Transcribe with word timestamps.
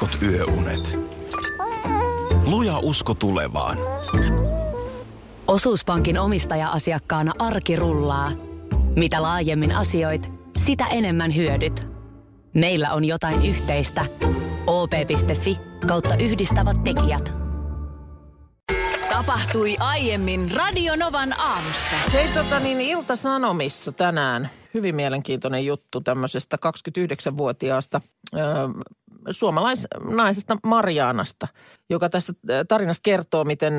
heikot 0.00 0.22
yöunet. 0.22 0.98
Luja 2.46 2.78
usko 2.78 3.14
tulevaan. 3.14 3.78
Osuuspankin 5.46 6.18
omistaja-asiakkaana 6.18 7.32
arki 7.38 7.76
rullaa. 7.76 8.30
Mitä 8.96 9.22
laajemmin 9.22 9.72
asioit, 9.72 10.32
sitä 10.56 10.86
enemmän 10.86 11.36
hyödyt. 11.36 11.86
Meillä 12.54 12.92
on 12.92 13.04
jotain 13.04 13.46
yhteistä. 13.46 14.04
op.fi 14.66 15.58
kautta 15.86 16.16
yhdistävät 16.16 16.84
tekijät. 16.84 17.32
Tapahtui 19.10 19.76
aiemmin 19.78 20.50
Radionovan 20.56 21.40
aamussa. 21.40 21.96
Hei 22.12 22.28
tota 22.34 22.60
niin, 22.60 22.80
Ilta-Sanomissa 22.80 23.92
tänään 23.92 24.50
hyvin 24.74 24.94
mielenkiintoinen 24.94 25.66
juttu 25.66 26.00
tämmöisestä 26.00 26.58
29-vuotiaasta 26.66 28.00
ö, 28.34 28.38
suomalaisnaisesta 29.30 30.56
Marianasta, 30.64 31.48
joka 31.90 32.08
tässä 32.08 32.32
tarinassa 32.68 33.00
kertoo, 33.02 33.44
miten 33.44 33.74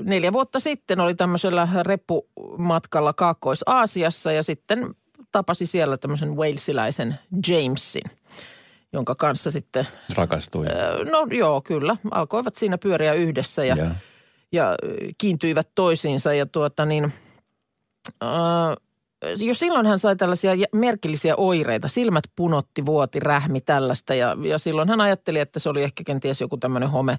neljä 0.00 0.32
vuotta 0.32 0.60
sitten 0.60 1.00
oli 1.00 1.14
tämmöisellä 1.14 1.68
reppumatkalla 1.82 3.12
Kaakkois-Aasiassa 3.12 4.32
ja 4.32 4.42
sitten 4.42 4.94
tapasi 5.32 5.66
siellä 5.66 5.96
tämmöisen 5.96 6.36
walesiläisen 6.36 7.18
Jamesin, 7.48 8.10
jonka 8.92 9.14
kanssa 9.14 9.50
sitten... 9.50 9.86
Rakastui. 10.14 10.66
No 11.10 11.26
joo, 11.30 11.60
kyllä. 11.60 11.96
Alkoivat 12.10 12.56
siinä 12.56 12.78
pyöriä 12.78 13.12
yhdessä 13.12 13.64
ja, 13.64 13.76
Joo. 13.76 13.88
ja 14.52 14.76
kiintyivät 15.18 15.68
toisiinsa 15.74 16.34
ja 16.34 16.46
tuota 16.46 16.86
niin... 16.86 17.12
Äh, 18.22 18.85
jo 19.22 19.54
silloin 19.54 19.86
hän 19.86 19.98
sai 19.98 20.16
tällaisia 20.16 20.52
merkillisiä 20.72 21.36
oireita. 21.36 21.88
Silmät 21.88 22.24
punotti, 22.36 22.86
vuoti, 22.86 23.20
rähmi 23.20 23.60
tällaista 23.60 24.14
ja, 24.14 24.36
ja 24.42 24.58
silloin 24.58 24.88
hän 24.88 25.00
ajatteli, 25.00 25.38
että 25.38 25.58
se 25.58 25.68
oli 25.68 25.82
ehkä 25.82 26.04
kenties 26.04 26.40
joku 26.40 26.56
tämmöinen 26.56 26.90
home 26.90 27.18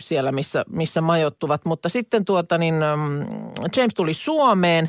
siellä, 0.00 0.32
missä, 0.32 0.64
missä 0.70 1.00
majoittuvat. 1.00 1.64
Mutta 1.64 1.88
sitten 1.88 2.24
tuota 2.24 2.58
niin, 2.58 2.74
mm, 2.74 3.26
James 3.76 3.94
tuli 3.94 4.14
Suomeen 4.14 4.88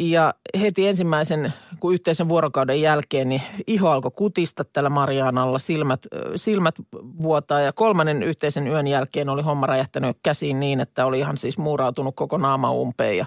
ja 0.00 0.34
heti 0.60 0.88
ensimmäisen, 0.88 1.52
kun 1.80 1.94
yhteisen 1.94 2.28
vuorokauden 2.28 2.80
jälkeen, 2.80 3.28
niin 3.28 3.42
iho 3.66 3.90
alkoi 3.90 4.10
kutista 4.16 4.64
tällä 4.64 4.90
Marianalla, 4.90 5.58
silmät, 5.58 6.06
silmät 6.36 6.74
vuotaa 7.22 7.60
ja 7.60 7.72
kolmannen 7.72 8.22
yhteisen 8.22 8.68
yön 8.68 8.86
jälkeen 8.86 9.28
oli 9.28 9.42
homma 9.42 9.66
räjähtänyt 9.66 10.16
käsiin 10.22 10.60
niin, 10.60 10.80
että 10.80 11.06
oli 11.06 11.18
ihan 11.18 11.36
siis 11.36 11.58
muurautunut 11.58 12.16
koko 12.16 12.38
naama 12.38 12.72
umpeen 12.72 13.16
ja. 13.16 13.26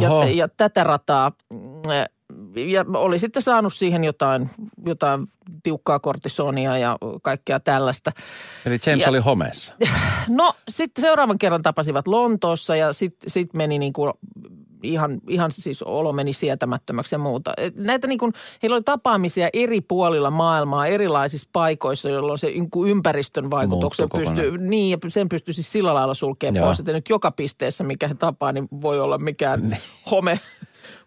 Ja, 0.00 0.24
ja 0.34 0.48
tätä 0.48 0.84
rataa. 0.84 1.32
mm, 1.50 1.58
Ja 2.70 2.84
oli 2.94 3.18
sitten 3.18 3.42
saanut 3.42 3.74
siihen 3.74 4.04
jotain, 4.04 4.50
jotain 4.86 5.26
tiukkaa 5.62 5.98
kortisonia 5.98 6.78
ja 6.78 6.98
kaikkea 7.22 7.60
tällaista. 7.60 8.12
Eli 8.66 8.78
James 8.86 9.02
Ja- 9.02 9.08
oli 9.08 9.18
homeessa. 9.18 9.74
No 10.28 10.54
sitten 10.68 11.02
seuraavan 11.02 11.38
kerran 11.38 11.62
tapasivat 11.62 12.06
Lontoossa 12.06 12.76
ja 12.76 12.92
sitten 12.92 13.30
sit 13.30 13.54
meni 13.54 13.78
niin 13.78 13.92
kuin 13.92 14.12
ihan, 14.82 15.20
ihan 15.28 15.52
siis 15.52 15.82
olo 15.82 16.12
meni 16.12 16.32
sietämättömäksi 16.32 17.14
ja 17.14 17.18
muuta. 17.18 17.54
Näitä 17.74 18.06
niin 18.06 18.18
kuin, 18.18 18.32
heillä 18.62 18.74
oli 18.74 18.82
tapaamisia 18.82 19.48
eri 19.52 19.80
puolilla 19.80 20.30
maailmaa, 20.30 20.86
erilaisissa 20.86 21.48
paikoissa, 21.52 22.08
jolloin 22.08 22.38
se 22.38 22.46
niin 22.46 22.70
kuin 22.70 22.90
ympäristön 22.90 23.50
vaikutuksen 23.50 24.08
pystyy, 24.14 24.58
niin 24.58 24.90
ja 24.90 25.10
sen 25.10 25.28
pystyy 25.28 25.54
siis 25.54 25.72
sillä 25.72 25.94
lailla 25.94 26.14
sulkemaan 26.14 26.64
pois, 26.64 26.78
että 26.78 26.92
nyt 26.92 27.08
joka 27.08 27.30
pisteessä, 27.30 27.84
mikä 27.84 28.08
he 28.08 28.14
tapaa, 28.14 28.52
niin 28.52 28.68
voi 28.80 29.00
olla 29.00 29.18
mikään 29.18 29.78
home, 30.10 30.40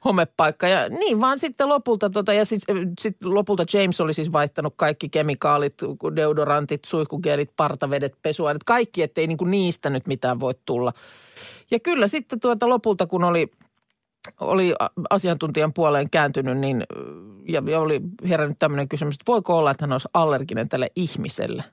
homepaikka. 0.05 0.67
Ja 0.67 0.89
niin 0.89 1.21
vaan 1.21 1.39
sitten 1.39 1.69
lopulta, 1.69 2.09
tota, 2.09 2.33
ja 2.33 2.45
sitten 2.45 2.93
sit 2.99 3.17
lopulta 3.23 3.65
James 3.73 4.01
oli 4.01 4.13
siis 4.13 4.31
vaihtanut 4.31 4.73
kaikki 4.77 5.09
kemikaalit, 5.09 5.73
deodorantit, 6.15 6.85
suihkugeelit, 6.85 7.51
partavedet, 7.55 8.13
pesuaineet, 8.21 8.63
kaikki, 8.63 9.03
ettei 9.03 9.27
niinku 9.27 9.45
niistä 9.45 9.89
nyt 9.89 10.07
mitään 10.07 10.39
voi 10.39 10.53
tulla. 10.65 10.93
Ja 11.71 11.79
kyllä 11.79 12.07
sitten 12.07 12.39
tuota 12.39 12.69
lopulta, 12.69 13.07
kun 13.07 13.23
oli, 13.23 13.51
oli 14.39 14.73
asiantuntijan 15.09 15.73
puoleen 15.73 16.09
kääntynyt, 16.09 16.57
niin 16.57 16.83
ja, 17.47 17.63
ja 17.65 17.79
oli 17.79 18.01
herännyt 18.29 18.59
tämmöinen 18.59 18.89
kysymys, 18.89 19.15
että 19.15 19.31
voiko 19.31 19.57
olla, 19.57 19.71
että 19.71 19.83
hän 19.83 19.91
olisi 19.91 20.09
allerginen 20.13 20.69
tälle 20.69 20.89
ihmiselle. 20.95 21.63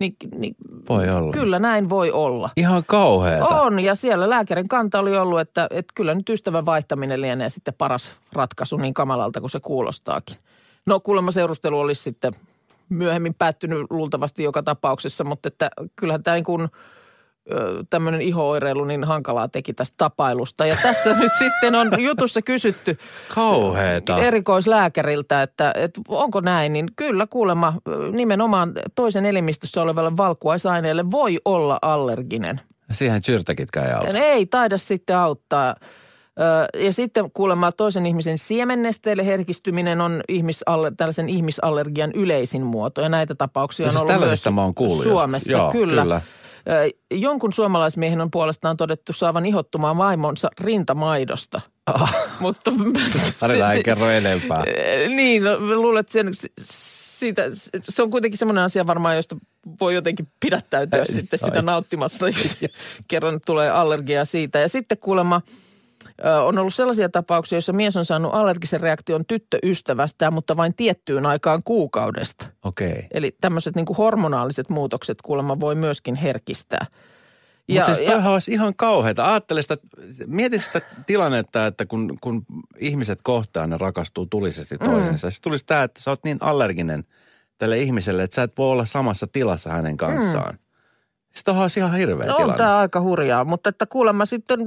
Niin, 0.00 0.16
niin 0.36 0.54
Voi 0.88 1.10
olla. 1.10 1.32
kyllä 1.32 1.58
näin 1.58 1.88
voi 1.88 2.10
olla. 2.10 2.50
Ihan 2.56 2.82
kauheeta. 2.86 3.46
On, 3.60 3.80
ja 3.80 3.94
siellä 3.94 4.30
lääkärin 4.30 4.68
kanta 4.68 5.00
oli 5.00 5.16
ollut, 5.16 5.40
että, 5.40 5.66
että 5.70 5.92
kyllä 5.94 6.14
nyt 6.14 6.28
ystävän 6.28 6.66
vaihtaminen 6.66 7.20
lienee 7.20 7.48
sitten 7.48 7.74
paras 7.78 8.14
ratkaisu 8.32 8.76
niin 8.76 8.94
kamalalta 8.94 9.40
kuin 9.40 9.50
se 9.50 9.60
kuulostaakin. 9.60 10.36
No 10.86 11.00
kuulemma 11.00 11.30
seurustelu 11.30 11.80
olisi 11.80 12.02
sitten 12.02 12.32
myöhemmin 12.88 13.34
päättynyt 13.34 13.86
luultavasti 13.90 14.42
joka 14.42 14.62
tapauksessa, 14.62 15.24
mutta 15.24 15.48
että 15.48 15.70
kyllähän 15.96 16.22
tämä 16.22 16.34
niin 16.34 16.44
kuin 16.44 16.68
tämmöinen 17.90 18.22
ihooireilu 18.22 18.84
niin 18.84 19.04
hankalaa 19.04 19.48
teki 19.48 19.72
tästä 19.72 19.94
tapailusta. 19.96 20.66
Ja 20.66 20.76
tässä 20.82 21.14
nyt 21.20 21.32
sitten 21.38 21.74
on 21.74 21.90
jutussa 21.98 22.42
kysytty 22.42 22.98
Kauheeta. 23.34 24.18
erikoislääkäriltä, 24.18 25.42
että, 25.42 25.72
että 25.76 26.00
onko 26.08 26.40
näin, 26.40 26.72
niin 26.72 26.88
kyllä 26.96 27.26
kuulemma 27.26 27.74
nimenomaan 28.12 28.72
toisen 28.94 29.26
elimistössä 29.26 29.82
olevalle 29.82 30.16
valkuaisaineelle 30.16 31.10
voi 31.10 31.38
olla 31.44 31.78
allerginen. 31.82 32.60
Siihen 32.90 33.22
syrtäkitkään 33.22 33.86
ei 33.86 33.92
auta. 33.92 34.18
Ei 34.18 34.46
taida 34.46 34.78
sitten 34.78 35.18
auttaa. 35.18 35.76
Ja 36.74 36.92
sitten 36.92 37.30
kuulemma 37.34 37.72
toisen 37.72 38.06
ihmisen 38.06 38.38
siemennesteelle 38.38 39.26
herkistyminen 39.26 40.00
on 40.00 40.20
ihmisalle, 40.28 40.92
tällaisen 40.96 41.28
ihmisallergian 41.28 42.12
yleisin 42.12 42.62
muoto. 42.62 43.00
Ja 43.00 43.08
näitä 43.08 43.34
tapauksia 43.34 43.86
No 43.86 43.88
on 43.88 43.92
siis 43.92 44.02
ollut 44.02 44.28
myös 44.28 44.50
mä 44.50 44.62
oon 44.62 44.74
kuullut. 44.74 45.02
Suomessa. 45.02 45.52
Joo, 45.52 45.72
kyllä. 45.72 46.02
kyllä. 46.02 46.20
Jonkun 47.10 47.52
suomalaismiehen 47.52 48.20
on 48.20 48.30
puolestaan 48.30 48.76
todettu 48.76 49.12
saavan 49.12 49.46
ihottumaan 49.46 49.96
vaimonsa 49.96 50.50
rintamaidosta. 50.60 51.60
Mutta 52.40 52.70
Tarina 53.38 53.68
se- 53.68 53.74
ei 53.74 53.82
kerro 53.82 54.08
enempää. 54.08 54.64
Niin, 55.08 55.44
no, 55.44 55.58
luulen, 55.60 56.00
että 56.00 56.12
sen, 56.12 56.30
siitä, 56.60 57.42
se 57.82 58.02
on 58.02 58.10
kuitenkin 58.10 58.38
semmoinen 58.38 58.64
asia 58.64 58.86
varmaan, 58.86 59.16
josta 59.16 59.36
voi 59.80 59.94
jotenkin 59.94 60.28
pidättäytyä 60.40 61.04
sitten 61.04 61.38
sitä 61.38 61.62
nauttimasta, 61.62 62.28
jos 62.28 62.56
kerran 63.08 63.40
tulee 63.46 63.70
allergia 63.70 64.24
siitä. 64.24 64.58
Ja 64.58 64.68
sitten 64.68 64.98
kuulemma 64.98 65.42
on 66.44 66.58
ollut 66.58 66.74
sellaisia 66.74 67.08
tapauksia, 67.08 67.56
joissa 67.56 67.72
mies 67.72 67.96
on 67.96 68.04
saanut 68.04 68.34
allergisen 68.34 68.80
reaktion 68.80 69.26
tyttöystävästään, 69.26 70.34
mutta 70.34 70.56
vain 70.56 70.74
tiettyyn 70.74 71.26
aikaan 71.26 71.60
kuukaudesta. 71.64 72.46
Okei. 72.64 72.90
Okay. 72.90 73.02
Eli 73.10 73.36
tämmöiset 73.40 73.76
niin 73.76 73.86
hormonaaliset 73.98 74.70
muutokset 74.70 75.22
kuulemma 75.22 75.60
voi 75.60 75.74
myöskin 75.74 76.14
herkistää. 76.14 76.86
Mutta 77.68 77.94
siis 77.94 78.10
toihan 78.10 78.32
olisi 78.32 78.52
ihan 78.52 78.72
kauheata. 78.76 79.30
Ajattele 79.30 79.62
sitä, 79.62 79.76
mieti 80.26 80.58
sitä 80.58 80.80
tilannetta, 81.06 81.66
että 81.66 81.86
kun, 81.86 82.18
kun 82.20 82.44
ihmiset 82.78 83.18
kohtaa, 83.22 83.66
ne 83.66 83.78
rakastuu 83.78 84.26
tulisesti 84.26 84.78
toisensa. 84.78 85.26
Mm. 85.26 85.30
Sitten 85.30 85.42
tulisi 85.42 85.66
tämä, 85.66 85.82
että 85.82 86.00
sä 86.02 86.10
oot 86.10 86.24
niin 86.24 86.38
allerginen 86.40 87.04
tälle 87.58 87.78
ihmiselle, 87.78 88.22
että 88.22 88.34
sä 88.34 88.42
et 88.42 88.52
voi 88.58 88.70
olla 88.70 88.86
samassa 88.86 89.26
tilassa 89.26 89.70
hänen 89.70 89.96
kanssaan. 89.96 90.54
Mm. 90.54 90.58
Sitten 91.34 91.56
olisi 91.56 91.80
ihan 91.80 91.94
hirveä 91.94 92.26
No, 92.26 92.32
on 92.32 92.36
tilanne. 92.36 92.56
tämä 92.56 92.78
aika 92.78 93.00
hurjaa, 93.00 93.44
mutta 93.44 93.68
että 93.68 93.86
kuulemma 93.86 94.24
sitten... 94.24 94.60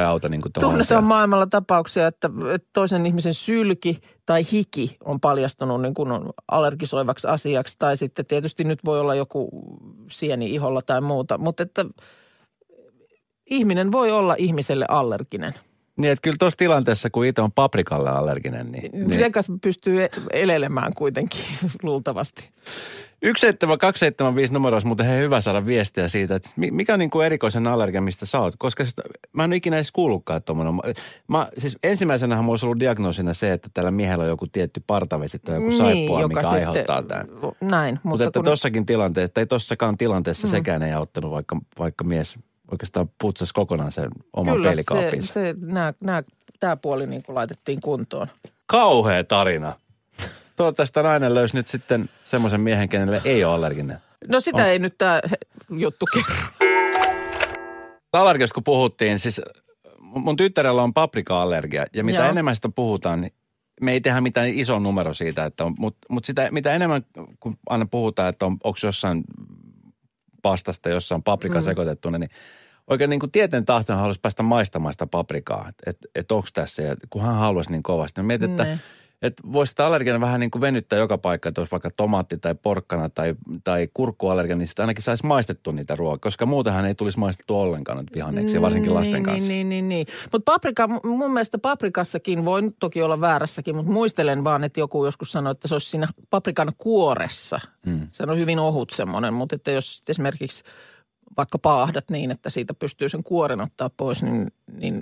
ei 0.00 0.04
auta 0.04 0.28
niin 0.28 0.40
kuin 0.42 0.52
Tunnetaan 0.52 1.04
maailmalla 1.04 1.46
tapauksia, 1.46 2.06
että, 2.06 2.30
toisen 2.72 3.06
ihmisen 3.06 3.34
sylki 3.34 4.00
tai 4.26 4.42
hiki 4.52 4.96
on 5.04 5.20
paljastunut 5.20 5.82
niin 5.82 5.94
kuin 5.94 6.08
allergisoivaksi 6.48 7.26
asiaksi. 7.26 7.76
Tai 7.78 7.96
sitten 7.96 8.26
tietysti 8.26 8.64
nyt 8.64 8.84
voi 8.84 9.00
olla 9.00 9.14
joku 9.14 9.48
sieni 10.10 10.54
iholla 10.54 10.82
tai 10.82 11.00
muuta. 11.00 11.38
Mutta 11.38 11.62
että 11.62 11.84
ihminen 13.50 13.92
voi 13.92 14.10
olla 14.10 14.34
ihmiselle 14.38 14.84
allerginen. 14.88 15.54
Niin, 15.96 16.12
että 16.12 16.22
kyllä 16.22 16.36
tuossa 16.38 16.56
tilanteessa, 16.56 17.10
kun 17.10 17.26
itse 17.26 17.42
on 17.42 17.52
paprikalle 17.52 18.10
allerginen, 18.10 18.72
niin... 18.72 18.90
Niin. 19.08 19.18
Sen 19.18 19.32
kanssa 19.32 19.52
pystyy 19.62 20.02
e- 20.04 20.08
elelemään 20.32 20.92
kuitenkin 20.96 21.40
luultavasti. 21.82 22.48
17275 23.22 24.52
numero 24.52 24.74
olisi 24.74 24.86
muuten 24.86 25.06
hei, 25.06 25.20
hyvä 25.20 25.40
saada 25.40 25.66
viestiä 25.66 26.08
siitä, 26.08 26.34
että 26.34 26.50
mi- 26.56 26.70
mikä 26.70 26.92
on 26.92 26.98
niin 26.98 27.10
kuin 27.10 27.26
erikoisen 27.26 27.66
allergia, 27.66 28.00
mistä 28.00 28.26
sä 28.26 28.40
oot. 28.40 28.54
Koska 28.58 28.84
sitä, 28.84 29.02
mä 29.32 29.44
en 29.44 29.50
ole 29.50 29.56
ikinä 29.56 29.76
edes 29.76 29.92
kuullutkaan 29.92 30.42
tuommoinen. 30.42 30.74
Mä, 30.74 30.82
mä, 31.28 31.48
siis 31.58 31.78
ensimmäisenähän 31.82 32.44
mulla 32.44 32.52
olisi 32.52 32.66
ollut 32.66 32.80
diagnoosina 32.80 33.34
se, 33.34 33.52
että 33.52 33.68
tällä 33.74 33.90
miehellä 33.90 34.22
on 34.24 34.30
joku 34.30 34.46
tietty 34.46 34.82
partavesi 34.86 35.38
tai 35.38 35.54
joku 35.54 35.72
saippua, 35.72 36.28
mikä 36.28 36.48
aiheuttaa 36.48 37.02
tämän. 37.02 37.26
Näin. 37.60 37.94
Mutta 37.94 38.08
Mutta 38.08 38.24
että 38.24 38.38
kun, 38.38 38.44
tossakin 38.44 38.86
tilanteessa, 38.86 39.34
tai 39.34 39.46
tossakaan 39.46 39.96
tilanteessa 39.96 40.46
mm. 40.46 40.50
sekään 40.50 40.82
ei 40.82 40.92
auttanut, 40.92 41.30
vaikka, 41.30 41.56
vaikka 41.78 42.04
mies 42.04 42.38
oikeastaan 42.70 43.10
putsasi 43.20 43.54
kokonaan 43.54 43.92
sen 43.92 44.08
oman 44.36 44.54
kyllä 44.54 44.64
se, 44.64 44.68
peilikaapinsa. 44.68 45.32
se, 45.32 45.54
nää, 45.60 45.94
nää, 46.00 46.22
tämä 46.60 46.76
puoli 46.76 47.06
niin 47.06 47.22
kuin 47.22 47.34
laitettiin 47.34 47.80
kuntoon. 47.80 48.26
Kauhea 48.66 49.24
tarina. 49.24 49.72
Toivottavasti 50.58 50.94
tämä 50.94 51.08
nainen 51.08 51.34
löysi 51.34 51.56
nyt 51.56 51.68
sitten 51.68 52.10
semmoisen 52.24 52.60
miehen, 52.60 52.88
kenelle 52.88 53.20
ei 53.24 53.44
ole 53.44 53.54
allerginen. 53.54 53.98
No 54.28 54.40
sitä 54.40 54.62
On. 54.62 54.68
ei 54.68 54.78
nyt 54.78 54.98
tämä 54.98 55.20
juttu 55.70 56.06
kerro. 56.14 56.68
Allergiasta 58.12 58.54
kun 58.54 58.64
puhuttiin, 58.64 59.18
siis 59.18 59.40
mun 60.00 60.36
tyttärellä 60.36 60.82
on 60.82 60.94
paprika-allergia. 60.94 61.86
Ja 61.94 62.04
mitä 62.04 62.18
Joo. 62.18 62.28
enemmän 62.28 62.54
sitä 62.54 62.68
puhutaan, 62.68 63.20
niin 63.20 63.32
me 63.80 63.92
ei 63.92 64.00
tehdä 64.00 64.20
mitään 64.20 64.48
iso 64.48 64.78
numero 64.78 65.14
siitä, 65.14 65.44
että 65.44 65.64
on, 65.64 65.74
mutta 65.78 66.06
mut 66.08 66.24
sitä, 66.24 66.50
mitä 66.50 66.72
enemmän 66.74 67.02
kun 67.40 67.56
aina 67.68 67.86
puhutaan, 67.90 68.28
että 68.28 68.46
on, 68.46 68.52
onko 68.64 68.78
jossain 68.82 69.24
pastasta, 70.42 70.88
jossa 70.88 71.14
on 71.14 71.22
paprika 71.22 71.58
mm. 71.58 71.64
sekoitettuna, 71.64 72.18
niin 72.18 72.30
oikein 72.86 73.10
niin 73.10 73.20
kuin 73.20 73.32
tieten 73.32 73.64
tahtona 73.64 73.98
haluaisi 73.98 74.20
päästä 74.20 74.42
maistamaan 74.42 74.94
sitä 74.94 75.06
paprikaa, 75.06 75.68
että 75.68 75.90
et, 75.90 75.98
et 76.14 76.32
onko 76.32 76.48
tässä, 76.54 76.82
ja 76.82 76.96
kun 77.10 77.22
hän 77.22 77.34
haluaisi 77.34 77.70
niin 77.70 77.82
kovasti. 77.82 78.22
Mietin, 78.22 78.50
että 78.50 78.64
Ne. 78.64 78.78
Että 79.22 79.42
voisi 79.52 79.70
sitä 79.70 79.86
allergiana 79.86 80.20
vähän 80.20 80.40
niin 80.40 80.50
kuin 80.50 80.62
venyttää 80.62 80.98
joka 80.98 81.18
paikka, 81.18 81.48
että 81.48 81.60
olisi 81.60 81.70
vaikka 81.70 81.90
tomaatti 81.90 82.38
tai 82.38 82.54
porkkana 82.54 83.08
tai, 83.08 83.34
tai 83.64 83.88
kurkkuallergia, 83.94 84.56
niin 84.56 84.68
sitä 84.68 84.82
ainakin 84.82 85.04
saisi 85.04 85.26
maistettua 85.26 85.72
niitä 85.72 85.96
ruokaa, 85.96 86.18
koska 86.18 86.46
muutenhan 86.46 86.86
ei 86.86 86.94
tulisi 86.94 87.18
maistettua 87.18 87.58
ollenkaan 87.58 87.98
nyt 87.98 88.14
vihanneksi, 88.14 88.56
ja 88.56 88.62
varsinkin 88.62 88.94
lasten 88.94 89.14
niin, 89.14 89.22
kanssa. 89.22 89.52
Niin, 89.52 89.68
niin, 89.68 89.88
niin. 89.88 90.06
Mutta 90.32 90.52
paprika, 90.52 90.88
mun 91.04 91.32
mielestä 91.32 91.58
paprikassakin, 91.58 92.44
voi 92.44 92.62
toki 92.80 93.02
olla 93.02 93.20
väärässäkin, 93.20 93.76
mutta 93.76 93.92
muistelen 93.92 94.44
vaan, 94.44 94.64
että 94.64 94.80
joku 94.80 95.04
joskus 95.04 95.32
sanoi, 95.32 95.50
että 95.50 95.68
se 95.68 95.74
olisi 95.74 95.90
siinä 95.90 96.08
paprikan 96.30 96.72
kuoressa. 96.78 97.60
Hmm. 97.86 98.06
Se 98.08 98.22
on 98.22 98.38
hyvin 98.38 98.58
ohut 98.58 98.90
semmoinen, 98.90 99.34
mutta 99.34 99.56
että 99.56 99.70
jos 99.70 100.02
esimerkiksi 100.08 100.64
vaikka 101.36 101.58
paahdat 101.58 102.10
niin, 102.10 102.30
että 102.30 102.50
siitä 102.50 102.74
pystyy 102.74 103.08
sen 103.08 103.22
kuoren 103.22 103.60
ottaa 103.60 103.90
pois, 103.96 104.22
niin, 104.22 104.52
niin, 104.72 105.00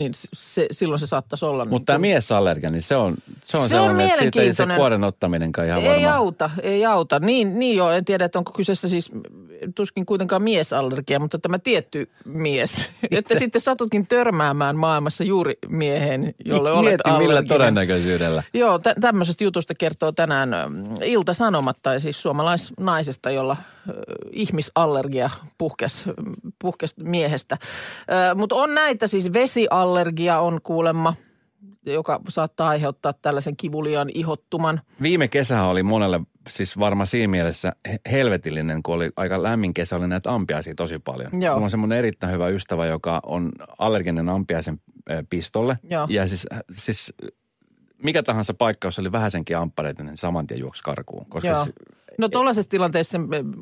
niin 0.00 0.12
se, 0.32 0.66
silloin 0.70 0.98
se 1.00 1.06
saattaisi 1.06 1.44
olla. 1.44 1.64
Mutta 1.64 1.76
niin 1.76 1.86
tämä 1.86 1.98
miesallergia, 1.98 2.70
niin 2.70 2.82
se 2.82 2.96
on, 2.96 3.14
se 3.44 3.58
on 3.58 3.68
Se 3.68 3.80
on 3.80 4.00
että 4.00 4.16
siitä 4.20 4.42
ei 4.42 4.54
se 4.54 4.66
kuoren 4.76 5.04
ottaminenkaan 5.04 5.68
ihan 5.68 5.82
Ei 5.82 5.88
varmaan. 5.88 6.14
auta, 6.14 6.50
ei 6.62 6.86
auta. 6.86 7.18
Niin, 7.18 7.58
niin 7.58 7.76
joo, 7.76 7.90
en 7.90 8.04
tiedä, 8.04 8.24
että 8.24 8.38
onko 8.38 8.52
kyseessä 8.52 8.88
siis 8.88 9.10
tuskin 9.74 10.06
kuitenkaan 10.06 10.42
miesallergia, 10.42 11.20
mutta 11.20 11.38
tämä 11.38 11.58
tietty 11.58 12.10
mies. 12.24 12.90
että 13.10 13.38
sitten 13.38 13.60
satutkin 13.60 14.06
törmäämään 14.06 14.76
maailmassa 14.76 15.24
juuri 15.24 15.54
mieheen, 15.68 16.34
jolle 16.44 16.72
olet 16.72 16.84
Mieti 16.84 17.02
millä 17.06 17.16
allerginen. 17.16 17.48
todennäköisyydellä. 17.48 18.42
Joo, 18.54 18.78
tä- 18.78 18.94
tämmöisestä 19.00 19.44
jutusta 19.44 19.74
kertoo 19.74 20.12
tänään 20.12 20.50
Ilta-Sanomat, 21.04 21.76
tai 21.82 22.00
siis 22.00 22.22
suomalaisnaisesta, 22.22 23.30
jolla 23.30 23.56
ihmisallergia 24.32 25.30
puhkes, 25.58 26.04
puhkes 26.60 26.96
miehestä. 26.96 27.58
Mutta 28.34 28.54
on 28.54 28.74
näitä, 28.74 29.06
siis 29.06 29.32
vesiallergia 29.32 30.40
on 30.40 30.60
kuulemma, 30.62 31.14
joka 31.86 32.20
saattaa 32.28 32.68
aiheuttaa 32.68 33.12
tällaisen 33.12 33.56
kivuliaan 33.56 34.10
ihottuman. 34.14 34.80
Viime 35.02 35.28
kesähän 35.28 35.66
oli 35.66 35.82
monelle 35.82 36.20
siis 36.48 36.78
varmaan 36.78 37.06
siinä 37.06 37.28
mielessä 37.28 37.72
he- 37.88 38.00
helvetillinen, 38.10 38.82
kun 38.82 38.94
oli 38.94 39.10
aika 39.16 39.42
lämmin 39.42 39.74
kesä, 39.74 39.96
oli 39.96 40.08
näitä 40.08 40.34
ampiaisia 40.34 40.74
tosi 40.74 40.98
paljon. 40.98 41.42
Joo. 41.42 41.54
Mulla 41.54 41.64
on 41.64 41.70
semmoinen 41.70 41.98
erittäin 41.98 42.32
hyvä 42.32 42.48
ystävä, 42.48 42.86
joka 42.86 43.20
on 43.26 43.52
allerginen 43.78 44.28
ampiaisen 44.28 44.80
pistolle. 45.30 45.78
Joo. 45.90 46.06
Ja 46.10 46.28
siis, 46.28 46.46
siis 46.72 47.12
mikä 48.02 48.22
tahansa 48.22 48.54
paikka, 48.54 48.88
jos 48.88 48.98
oli 48.98 49.12
vähäsenkin 49.12 49.56
amppareita, 49.56 50.02
niin 50.02 50.16
saman 50.16 50.46
tien 50.46 50.60
juoksi 50.60 50.82
karkuun. 50.82 51.26
Koska 51.28 51.48
Joo. 51.48 51.66
No 52.20 52.28
tuollaisessa 52.28 52.70
tilanteessa 52.70 53.10
se, 53.10 53.18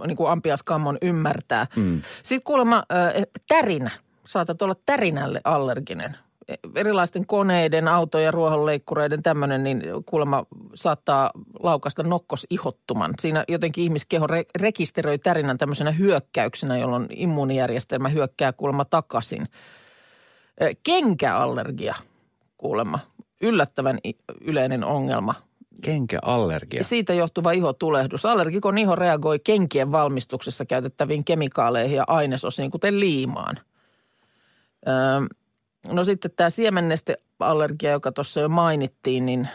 niin 0.06 0.16
kuin 0.16 0.30
ampiaskammon 0.30 0.98
ymmärtää. 1.02 1.66
Mm. 1.76 2.02
Sitten 2.22 2.44
kuulemma 2.44 2.76
äh, 2.76 3.22
tärinä. 3.48 3.90
Saatat 4.26 4.62
olla 4.62 4.74
tärinälle 4.86 5.40
allerginen. 5.44 6.16
E- 6.48 6.54
Erilaisten 6.74 7.26
koneiden, 7.26 7.88
autojen, 7.88 8.34
ruohonleikkureiden 8.34 9.22
tämmöinen, 9.22 9.64
niin 9.64 9.82
kuulemma 10.06 10.46
saattaa 10.74 11.30
laukasta 11.60 12.02
nokkosihottuman. 12.02 13.14
Siinä 13.20 13.44
jotenkin 13.48 13.84
ihmiskeho 13.84 14.26
re- 14.26 14.50
rekisteröi 14.60 15.18
tärinän 15.18 15.58
tämmöisenä 15.58 15.90
hyökkäyksenä, 15.90 16.78
jolloin 16.78 17.06
immuunijärjestelmä 17.10 18.08
hyökkää 18.08 18.52
kuulemma 18.52 18.84
takaisin. 18.84 19.48
Kenkäallergia 20.82 21.94
kuulemma. 22.58 22.98
Yllättävän 23.40 23.98
yleinen 24.40 24.84
ongelma 24.84 25.34
kenkäallergia. 25.82 26.84
siitä 26.84 27.14
johtuva 27.14 27.52
ihotulehdus. 27.52 28.26
Allergikon 28.26 28.78
iho 28.78 28.96
reagoi 28.96 29.38
kenkien 29.38 29.92
valmistuksessa 29.92 30.64
käytettäviin 30.64 31.24
kemikaaleihin 31.24 31.96
ja 31.96 32.04
ainesosiin, 32.06 32.70
kuten 32.70 33.00
liimaan. 33.00 33.58
Öö, 34.88 34.94
no 35.86 36.04
sitten 36.04 36.30
tämä 36.36 36.50
siemennesteallergia, 36.50 37.90
joka 37.90 38.12
tuossa 38.12 38.40
jo 38.40 38.48
mainittiin, 38.48 39.26
niin, 39.26 39.48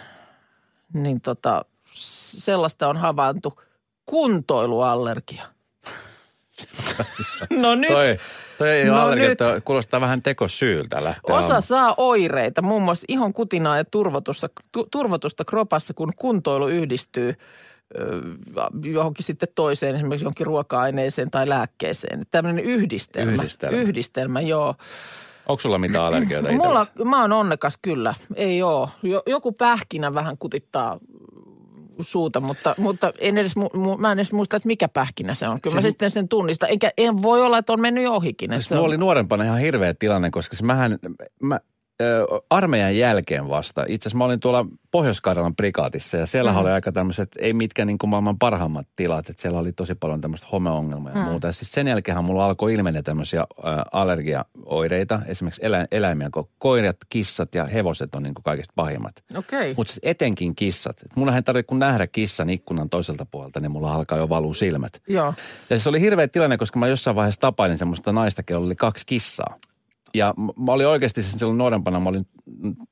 niin 0.94 1.22
tota, 1.22 1.66
sellaista 1.94 2.88
on 2.88 2.98
havaintu 2.98 3.62
kuntoiluallergia. 4.06 5.46
no 7.62 7.76
nyt 7.76 7.92
Toi, 7.92 8.18
toi 8.58 8.70
ei 8.70 8.86
No 8.86 8.94
ole 8.94 9.02
allergia, 9.02 9.30
nyt. 9.30 9.38
toi 9.38 9.62
kuulostaa 9.62 10.02
vähän 10.02 10.22
tekosyyltä 10.22 11.04
lähteä. 11.04 11.36
Osa 11.36 11.54
aamu- 11.54 11.62
saa 11.62 11.94
oireita, 11.98 12.62
muun 12.62 12.82
muassa 12.84 13.06
ihon 13.08 13.34
kutinaa 13.34 13.78
ja 13.78 13.86
turvotusta, 13.86 14.50
tu, 14.72 14.88
turvotusta 14.92 15.46
kropassa, 15.46 15.94
kun 15.94 16.14
kuntoilu 16.16 16.68
yhdistyy 16.68 17.36
ö, 18.00 18.22
johonkin 18.84 19.26
sitten 19.26 19.50
toiseen, 19.56 19.96
esimerkiksi 19.96 20.26
johonkin 20.26 20.46
ruoka-aineeseen 20.48 21.32
tai 21.32 21.50
lääkkeeseen. 21.50 22.24
Tämmöinen 22.32 22.66
yhdistelmä. 22.66 23.32
Yhdistelmä. 23.32 23.78
Yhdistelmä, 23.78 24.42
joo. 24.42 24.76
Onko 25.48 25.60
sulla 25.62 25.78
mitään 25.78 26.04
allergioita 26.06 26.52
Mulla, 26.52 26.86
mä 27.06 27.22
oon 27.22 27.32
onnekas 27.34 27.80
kyllä. 27.82 28.14
Ei 28.36 28.62
oo. 28.64 28.90
Jo, 29.04 29.24
joku 29.26 29.52
pähkinä 29.52 30.14
vähän 30.14 30.38
kutittaa 30.38 30.98
suuta, 32.02 32.40
mutta, 32.40 32.76
mutta 32.78 33.14
en 33.20 33.38
edes, 33.38 33.56
mu, 33.56 33.70
mu, 33.74 33.98
mä 33.98 34.12
en 34.12 34.20
edes 34.20 34.32
muista, 34.34 34.58
että 34.58 34.68
mikä 34.68 34.88
pähkinä 34.88 35.34
se 35.34 35.48
on. 35.48 35.62
Kyllä 35.62 35.76
mä 35.76 35.82
Siis- 35.82 35.92
sitten 35.92 36.12
sen 36.12 36.28
tunnistan. 36.28 36.70
Enkä, 36.70 36.92
en 36.98 37.22
voi 37.22 37.42
olla, 37.42 37.58
että 37.58 37.74
on 37.74 37.82
mennyt 37.82 38.04
jo 38.04 38.14
ohikin. 38.14 38.52
Siis 38.54 38.68
se 38.68 38.76
on- 38.78 38.84
oli 38.86 38.98
nuorempana 38.98 39.44
ihan 39.44 39.60
hirveä 39.60 39.94
tilanne, 39.94 40.32
koska 40.32 40.56
se 40.56 40.64
mähän, 40.66 41.00
mä, 41.42 41.60
ö, 42.02 42.26
armeijan 42.50 42.98
jälkeen 42.98 43.50
vasta. 43.50 43.86
Itse 43.88 44.08
asiassa 44.08 44.18
mä 44.18 44.26
olin 44.26 44.40
tuolla 44.40 44.66
Pohjois-Karjalan 44.92 45.56
prikaatissa 45.56 46.18
ja 46.18 46.26
siellä 46.26 46.52
mm. 46.52 46.58
oli 46.58 46.70
aika 46.70 46.92
tämmöiset, 46.92 47.30
ei 47.40 47.54
mitkään 47.54 47.88
niin 47.88 47.98
kuin 47.98 48.10
maailman 48.10 48.40
parhaimmat 48.40 48.88
tilat, 48.96 49.30
että 49.30 49.42
siellä 49.42 49.60
oli 49.60 49.72
tosi 49.72 49.96
paljon 49.96 50.22
tämmöistä 50.22 50.48
homeongelmaa 50.52 51.12
ja 51.12 51.18
mm. 51.18 51.24
muuta. 51.24 51.48
Ja 51.48 51.54
siis 51.54 51.72
sen 51.72 51.88
jälkeen 51.88 52.24
mulla 52.24 52.46
alkoi 52.46 52.74
ilmenee 52.74 53.02
tämmöisiä 53.02 53.42
ö, 53.42 53.62
allergiaoireita, 53.92 55.20
esimerkiksi 55.26 55.66
elä, 55.66 55.88
eläimiä, 55.92 56.30
kun 56.34 56.50
koirat, 56.60 56.98
kissat 57.10 57.56
ja 57.56 57.66
hevoset 57.66 58.16
on 58.16 58.24
niin 58.24 58.34
kuin 58.34 58.44
kaikista 58.44 58.74
pahimmat. 58.76 59.16
Okei. 59.36 59.74
Mutta 59.78 59.94
siis 59.94 60.00
etenkin 60.04 60.56
kissat. 60.56 60.98
Et 61.06 61.16
Mulla 61.16 61.36
ei 61.36 61.42
tarvitse 61.42 61.68
kun 61.68 61.80
nähdä 61.80 62.08
kissan 62.08 62.50
ikkunan 62.50 62.90
toiselta 62.90 63.26
puolelta, 63.32 63.60
niin 63.60 63.72
mulla 63.72 63.94
alkaa 63.94 64.18
jo 64.18 64.30
valuu 64.30 64.54
silmät. 64.54 65.02
Joo. 65.08 65.34
Ja 65.70 65.80
se 65.80 65.90
oli 65.90 66.02
hirveä 66.02 66.28
tilanne, 66.28 66.58
koska 66.58 66.80
mä 66.80 66.88
jossain 66.88 67.16
vaiheessa 67.16 67.42
tapailin 67.42 67.78
semmoista 67.78 68.12
naista, 68.12 68.44
jolla 68.50 68.66
oli 68.66 68.76
kaksi 68.76 69.06
kissaa. 69.06 69.60
Ja 70.16 70.34
mä 70.38 70.72
olin 70.72 70.88
oikeasti 70.88 71.24
siis 71.24 71.36
silloin 71.40 71.58
nuorempana, 71.58 72.00
mä 72.00 72.10
olin 72.10 72.28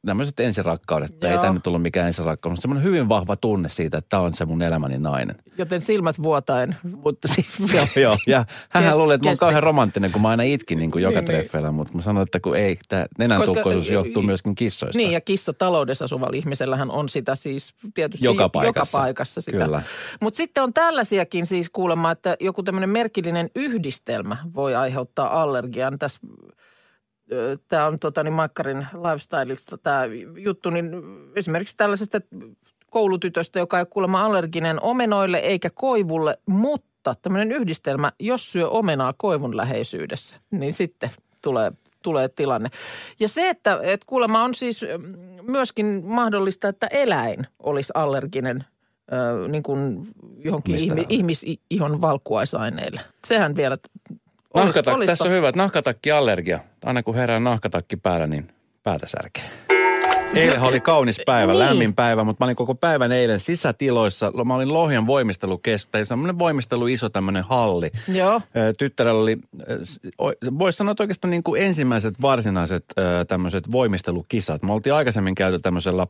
tämmöiset 0.05 0.39
ensirakkaudet, 0.39 1.23
ei 1.23 1.31
Joo. 1.31 1.41
tämä 1.41 1.53
nyt 1.53 1.67
ollut 1.67 1.81
mikään 1.81 2.07
ensirakkaus, 2.07 2.51
mutta 2.51 2.61
semmoinen 2.61 2.83
hyvin 2.83 3.09
vahva 3.09 3.35
tunne 3.35 3.69
siitä, 3.69 3.97
että 3.97 4.09
tämä 4.09 4.23
on 4.23 4.33
se 4.33 4.45
mun 4.45 4.61
elämäni 4.61 4.97
nainen. 4.97 5.35
Joten 5.57 5.81
silmät 5.81 6.21
vuotaen. 6.23 6.75
Mutta 7.03 7.27
joo, 7.75 7.85
joo, 7.95 8.17
ja 8.27 8.45
hän 8.69 8.83
Kest- 8.83 8.95
luuli, 8.97 9.13
että 9.13 9.27
mä 9.27 9.29
oon 9.31 9.37
kauhean 9.37 9.63
romanttinen, 9.63 10.11
kun 10.11 10.21
mä 10.21 10.29
aina 10.29 10.43
itkin 10.43 10.79
niin 10.79 10.91
kuin 10.91 11.03
joka 11.03 11.19
Niin, 11.19 11.25
niin. 11.27 11.37
treffeillä, 11.39 11.71
mutta 11.71 11.95
mä 11.97 12.01
sanoin, 12.01 12.23
että 12.23 12.39
kun 12.39 12.55
ei, 12.57 12.77
tämä 12.89 13.05
nenäntukkoisuus 13.17 13.89
johtuu 13.89 14.21
myöskin 14.23 14.55
kissoista. 14.55 14.97
Niin, 14.97 15.11
ja 15.11 15.21
kissa 15.21 15.53
taloudessa 15.53 16.05
asuvalla 16.05 16.37
ihmisellähän 16.37 16.91
on 16.91 17.09
sitä 17.09 17.35
siis 17.35 17.75
tietysti 17.93 18.25
Joka 18.25 18.49
paikassa. 18.49 18.97
joka 18.97 19.03
paikassa 19.05 19.41
sitä. 19.41 19.57
Kyllä. 19.65 19.81
Mutta 20.21 20.37
sitten 20.37 20.63
on 20.63 20.73
tällaisiakin 20.73 21.45
siis 21.45 21.69
kuulemma, 21.69 22.11
että 22.11 22.37
joku 22.39 22.63
tämmöinen 22.63 22.89
merkillinen 22.89 23.49
yhdistelmä 23.55 24.37
voi 24.55 24.75
aiheuttaa 24.75 25.41
allergian. 25.41 25.99
Tässä 25.99 26.19
tämä 27.67 27.87
on 27.87 27.99
tota, 27.99 28.23
niin 28.23 28.33
Maikkarin 28.33 28.87
lifestylista 28.93 29.77
tämä 29.77 30.03
juttu, 30.37 30.69
niin 30.69 30.91
esimerkiksi 31.35 31.77
tällaisesta 31.77 32.21
koulutytöstä, 32.89 33.59
joka 33.59 33.79
ei 33.79 33.85
kuulemma 33.85 34.25
allerginen 34.25 34.81
omenoille 34.81 35.37
eikä 35.37 35.69
koivulle, 35.69 36.37
mutta 36.45 37.15
tämmöinen 37.21 37.51
yhdistelmä, 37.51 38.11
jos 38.19 38.51
syö 38.51 38.69
omenaa 38.69 39.13
koivun 39.17 39.57
läheisyydessä, 39.57 40.35
niin 40.51 40.73
sitten 40.73 41.11
tulee 41.41 41.71
tulee 42.03 42.29
tilanne. 42.29 42.69
Ja 43.19 43.27
se, 43.27 43.49
että, 43.49 43.79
että 43.83 44.05
kuulemma 44.05 44.43
on 44.43 44.55
siis 44.55 44.81
myöskin 45.41 46.01
mahdollista, 46.05 46.67
että 46.67 46.87
eläin 46.87 47.47
olisi 47.59 47.91
allerginen 47.95 48.65
ö, 49.13 49.47
niin 49.47 49.63
kuin 49.63 50.07
johonkin 50.37 50.75
ihmi, 50.75 51.05
ihmisihon 51.09 52.01
valkuaisaineille. 52.01 53.01
Sehän 53.27 53.55
vielä 53.55 53.77
Nahkatak, 54.55 54.95
olisipa- 54.95 55.11
tässä 55.11 55.23
on 55.25 55.31
hyvä, 55.31 55.49
että 55.49 55.57
nahkatakki-allergia. 55.57 56.59
Aina 56.85 57.03
kun 57.03 57.15
herää 57.15 57.39
nahkatakki 57.39 57.97
päällä, 57.97 58.27
niin 58.27 58.47
päätä 58.83 59.07
särkee. 59.07 59.43
Eilen 60.35 60.61
oli 60.61 60.79
kaunis 60.79 61.21
päivä, 61.25 61.51
Niin. 61.51 61.59
lämmin 61.59 61.93
päivä, 61.95 62.23
mutta 62.23 62.43
mä 62.43 62.45
olin 62.45 62.55
koko 62.55 62.75
päivän 62.75 63.11
eilen 63.11 63.39
sisätiloissa. 63.39 64.31
Mä 64.45 64.55
olin 64.55 64.73
Lohjan 64.73 65.07
voimistelukeskus, 65.07 65.91
semmoinen 66.07 66.39
voimistelu 66.39 66.87
iso 66.87 67.09
tämmöinen 67.09 67.43
halli. 67.43 67.91
Joo. 68.07 68.41
Tyttärellä 68.77 69.21
oli, 69.21 69.37
voisi 70.59 70.77
sanoa, 70.77 70.91
että 70.91 71.03
oikeastaan 71.03 71.31
niin 71.31 71.43
kuin 71.43 71.61
ensimmäiset 71.61 72.21
varsinaiset 72.21 72.85
tämmöiset 73.27 73.71
voimistelukisat. 73.71 74.63
Me 74.63 74.73
oltiin 74.73 74.93
aikaisemmin 74.93 75.35
käyty 75.35 75.59
tämmöisellä 75.59 76.07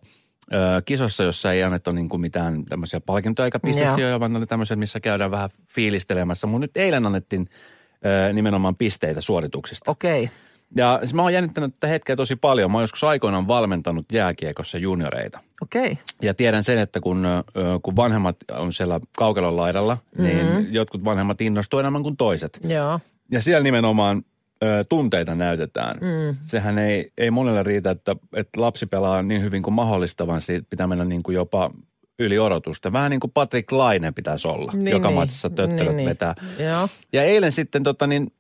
kisossa, 0.86 1.24
jossa 1.24 1.52
ei 1.54 1.64
annettu 1.64 1.92
niin 1.92 2.10
kuin 2.10 2.22
mitään 2.22 2.66
tämmöisiä 2.66 3.00
palkintoja 3.06 3.46
eikä 3.46 3.60
pistesijoja, 3.60 4.20
vaan 4.20 4.34
ne 4.34 4.38
oli 4.38 4.46
tämmöiset, 4.46 4.80
missä 4.80 5.00
käydään 5.00 5.32
vähän 5.32 5.50
fiilistelemässä. 5.68 6.48
Mutta 6.48 6.60
nyt 6.60 6.78
eilen 6.78 7.06
annettiin 7.06 7.50
nimenomaan 8.34 8.76
pisteitä 8.76 9.22
suorituksista. 9.22 9.92
Okei. 9.92 10.30
Ja 10.76 11.00
siis 11.00 11.14
mä 11.14 11.22
oon 11.22 11.34
jännittänyt 11.34 11.74
tätä 11.80 11.88
hetkeä 11.88 12.16
tosi 12.16 12.36
paljon. 12.36 12.72
Mä 12.72 12.78
oon 12.78 12.84
joskus 12.84 13.04
aikoinaan 13.04 13.48
valmentanut 13.48 14.06
jääkiekossa 14.12 14.78
junioreita. 14.78 15.40
Okei. 15.62 15.92
Okay. 15.92 15.96
Ja 16.22 16.34
tiedän 16.34 16.64
sen, 16.64 16.80
että 16.80 17.00
kun, 17.00 17.28
kun 17.84 17.96
vanhemmat 17.96 18.36
on 18.52 18.74
siellä 18.74 19.00
kaukelon 19.18 19.58
laidalla, 19.58 19.98
mm-hmm. 20.18 20.24
niin 20.24 20.74
jotkut 20.74 21.06
vanhemmat 21.06 21.42
innostuu 21.42 21.80
enemmän 21.80 22.04
kuin 22.04 22.18
toiset. 22.18 22.60
Joo. 22.64 23.00
Ja 23.32 23.42
siellä 23.42 23.64
nimenomaan 23.64 24.22
ö, 24.64 24.84
tunteita 24.90 25.36
näytetään. 25.36 25.98
Mm. 25.98 26.38
Sehän 26.42 26.78
ei, 26.78 27.12
ei 27.18 27.32
monelle 27.32 27.64
riitä, 27.64 27.92
että, 27.92 28.16
että 28.36 28.62
lapsi 28.62 28.86
pelaa 28.86 29.24
niin 29.24 29.42
hyvin 29.42 29.64
kuin 29.64 29.74
mahdollista, 29.74 30.28
vaan 30.28 30.42
siitä 30.42 30.68
pitää 30.70 30.88
mennä 30.88 31.06
niin 31.06 31.24
kuin 31.24 31.36
jopa 31.36 31.72
yli 32.22 32.40
odotusta. 32.40 32.94
Vähän 32.94 33.12
niin 33.12 33.20
kuin 33.20 33.32
Patrick 33.32 33.72
Laine 33.72 34.12
pitäisi 34.12 34.48
olla, 34.48 34.72
Niin, 34.76 34.88
joka 34.88 35.08
niin. 35.08 35.16
matsissa 35.16 35.50
töttelöt 35.50 35.86
Niin, 35.86 35.98
niin. 35.98 36.10
vetää. 36.10 36.36
Joo. 36.60 36.88
Ja 37.14 37.24
eilen 37.24 37.52
sitten 37.52 37.84
tota 37.84 38.08
niin, 38.08 38.32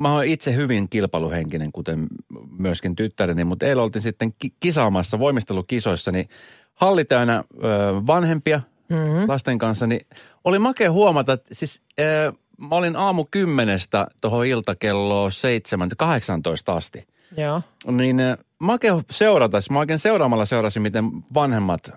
mä 0.00 0.12
oon 0.14 0.24
itse 0.24 0.54
hyvin 0.54 0.88
kilpailuhenkinen, 0.88 1.72
kuten 1.72 2.06
myöskin 2.58 2.96
tyttäreni, 2.96 3.44
mutta 3.44 3.66
eilen 3.66 3.84
oltiin 3.84 4.02
sitten 4.02 4.30
ki- 4.38 4.54
kisaamassa 4.60 5.18
voimistelukisoissa, 5.18 6.12
niin 6.12 6.28
halli 6.74 7.04
täynnä 7.04 7.36
ö, 7.36 7.66
vanhempia 8.06 8.60
mm-hmm. 8.88 9.28
lasten 9.28 9.58
kanssa, 9.58 9.86
niin 9.86 10.06
oli 10.44 10.58
makea 10.58 10.92
huomata, 10.92 11.32
että 11.32 11.54
siis 11.54 11.82
ö, 12.00 12.32
mä 12.58 12.76
olin 12.76 12.96
aamu 12.96 13.24
kymmenestä 13.30 14.06
tuohon 14.20 14.46
iltakello 14.46 15.30
7, 15.30 15.88
18 15.96 16.72
asti. 16.72 17.06
Joo. 17.36 17.62
Niin 17.92 18.20
ö, 18.20 18.36
makea 18.58 19.02
seurata, 19.10 19.58
mä 19.70 19.78
oikein 19.78 19.98
seuraamalla 19.98 20.44
seurasin, 20.44 20.82
miten 20.82 21.04
vanhemmat 21.34 21.88
ö, 21.88 21.92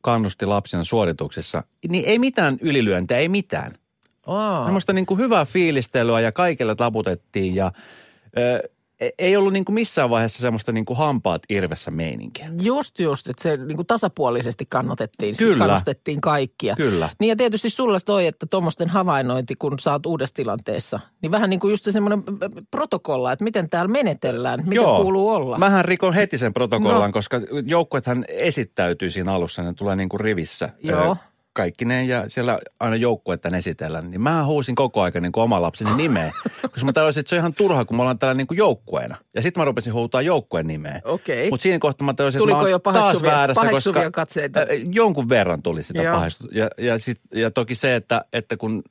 kannusti 0.00 0.46
lapsen 0.46 0.84
suorituksissa. 0.84 1.62
Niin 1.88 2.04
ei 2.06 2.18
mitään 2.18 2.56
ylilyöntiä, 2.60 3.16
ei 3.16 3.28
mitään. 3.28 3.72
Aa. 4.26 4.64
Semmoista 4.64 4.92
niin 4.92 5.06
kuin 5.06 5.20
hyvää 5.20 5.44
fiilistelyä 5.44 6.20
ja 6.20 6.32
kaikille 6.32 6.74
taputettiin 6.74 7.54
ja 7.54 7.72
ö, 8.38 8.56
e- 8.56 8.75
ei 9.18 9.36
ollut 9.36 9.52
niin 9.52 9.64
kuin 9.64 9.74
missään 9.74 10.10
vaiheessa 10.10 10.38
semmoista 10.38 10.72
niin 10.72 10.84
kuin 10.84 10.96
hampaat 10.96 11.42
irvessä 11.48 11.90
meininkiä. 11.90 12.48
Just 12.62 12.98
just, 13.00 13.28
että 13.28 13.42
se 13.42 13.56
niin 13.56 13.76
kuin 13.76 13.86
tasapuolisesti 13.86 14.66
kannatettiin, 14.68 15.34
siis 15.36 15.48
Kyllä. 15.50 15.66
kannustettiin 15.66 16.20
kaikkia. 16.20 16.76
Kyllä. 16.76 17.08
Niin 17.20 17.28
ja 17.28 17.36
tietysti 17.36 17.70
sulla 17.70 17.98
toi, 18.00 18.26
että 18.26 18.46
tuommoisten 18.50 18.88
havainnointi, 18.90 19.54
kun 19.56 19.78
sä 19.78 19.92
oot 19.92 20.06
uudessa 20.06 20.34
tilanteessa, 20.34 21.00
niin 21.22 21.30
vähän 21.30 21.50
niin 21.50 21.60
kuin 21.60 21.70
just 21.70 21.84
se 21.84 21.92
semmoinen 21.92 22.22
protokolla, 22.70 23.32
että 23.32 23.44
miten 23.44 23.70
täällä 23.70 23.88
menetellään, 23.92 24.62
miten 24.66 24.84
kuuluu 24.84 25.28
olla. 25.28 25.58
Mähän 25.58 25.84
rikon 25.84 26.14
heti 26.14 26.38
sen 26.38 26.52
protokollan, 26.54 27.08
No. 27.08 27.12
koska 27.12 27.40
joukkuethan 27.64 28.24
esittäytyy 28.28 29.10
siinä 29.10 29.32
alussa, 29.32 29.62
ne 29.62 29.72
tulee 29.72 29.96
niin 29.96 30.08
kuin 30.08 30.20
rivissä. 30.20 30.70
Joo. 30.82 31.16
Ö, 31.56 31.66
Kaikkineen 31.66 32.08
ja 32.08 32.24
siellä 32.28 32.58
aina 32.80 32.96
joukkuetten 32.96 33.54
esitellään. 33.54 34.10
Niin 34.10 34.20
mä 34.20 34.44
huusin 34.44 34.74
koko 34.74 35.02
ajan 35.02 35.22
niin 35.22 35.32
kuin 35.32 35.44
oma 35.44 35.62
lapseni 35.62 35.90
nimeä. 35.96 36.32
koska 36.72 36.84
mä 36.84 36.92
tajusin, 36.92 37.20
että 37.20 37.30
se 37.30 37.36
on 37.36 37.38
ihan 37.38 37.54
turha, 37.54 37.84
kun 37.84 37.96
me 37.96 38.02
ollaan 38.02 38.18
täällä 38.18 38.34
niin 38.34 38.46
kuin 38.46 38.58
joukkueena. 38.58 39.16
Ja 39.34 39.42
sitten 39.42 39.60
mä 39.60 39.64
rupesin 39.64 39.92
huutaa 39.92 40.22
joukkueen 40.22 40.66
nimeä. 40.66 41.00
Okei. 41.04 41.50
Mutta 41.50 41.62
siinä 41.62 41.78
kohtaa 41.78 42.04
mä 42.06 42.14
tajusin, 42.14 42.40
että 42.40 42.54
mä 42.54 42.60
oon 42.60 42.70
jo 42.70 42.78
taas 42.78 42.96
paheksuvia- 42.96 43.30
väärässä, 43.30 43.62
paheksuvia 43.62 44.00
koska 44.00 44.10
katseita? 44.10 44.60
Jonkun 44.92 45.28
verran 45.28 45.62
tuli 45.62 45.82
sitä 45.82 46.02
pahestusta. 46.12 46.58
Ja, 46.58 46.68
ja, 46.78 46.98
sit, 46.98 47.20
ja 47.34 47.50
toki 47.50 47.74
se, 47.74 47.96
että, 47.96 48.24
että 48.32 48.56
kun 48.56 48.82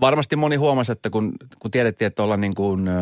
varmasti 0.00 0.36
moni 0.36 0.56
huomasi, 0.56 0.92
että 0.92 1.10
kun, 1.10 1.32
kun 1.58 1.70
tiedettiin, 1.70 2.06
että 2.06 2.22
ollaan 2.22 2.40
niin 2.40 2.54
kuin 2.54 2.88
ö, 2.88 2.92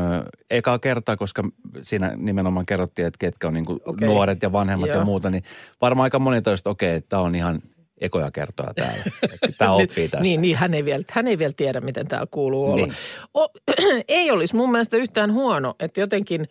ekaa 0.51 0.79
kertaa, 0.79 1.17
koska 1.17 1.43
siinä 1.83 2.13
nimenomaan 2.17 2.67
kerrottiin, 2.67 3.07
että 3.07 3.19
ketkä 3.19 3.49
on 3.49 3.55
niin 3.55 3.65
kuin 3.65 3.81
Okei. 3.85 4.09
nuoret 4.09 4.43
ja 4.43 4.53
vanhemmat 4.53 4.89
Joo. 4.89 4.99
ja 4.99 5.05
muuta, 5.05 5.31
niin 5.31 5.43
varmaan 5.81 6.05
aika 6.05 6.19
moni 6.19 6.43
toista, 6.43 6.61
että 6.61 6.71
okei, 6.71 7.01
tämä 7.01 7.23
on 7.23 7.35
ihan 7.35 7.63
ekoja 8.01 8.31
kertoja 8.31 8.75
täällä. 8.75 9.05
Tämä 9.59 9.73
oppii 9.73 10.09
tästä. 10.09 10.23
Niin, 10.23 10.41
niin 10.41 10.57
hän, 10.57 10.75
ei 10.75 10.85
vielä, 10.85 11.05
hän 11.11 11.27
ei 11.27 11.39
vielä 11.39 11.53
tiedä, 11.57 11.81
miten 11.81 12.09
täällä 12.09 12.27
kuuluu 12.31 12.73
olla. 12.73 12.87
Niin. 12.87 12.97
O, 13.35 13.49
ei 14.09 14.31
olisi 14.31 14.57
mun 14.57 14.73
mielestä 14.73 14.97
yhtään 14.97 15.33
huono, 15.33 15.75
että 15.81 16.01
jotenkin 16.01 16.49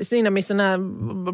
siinä, 0.00 0.30
missä 0.30 0.54
nämä 0.54 0.78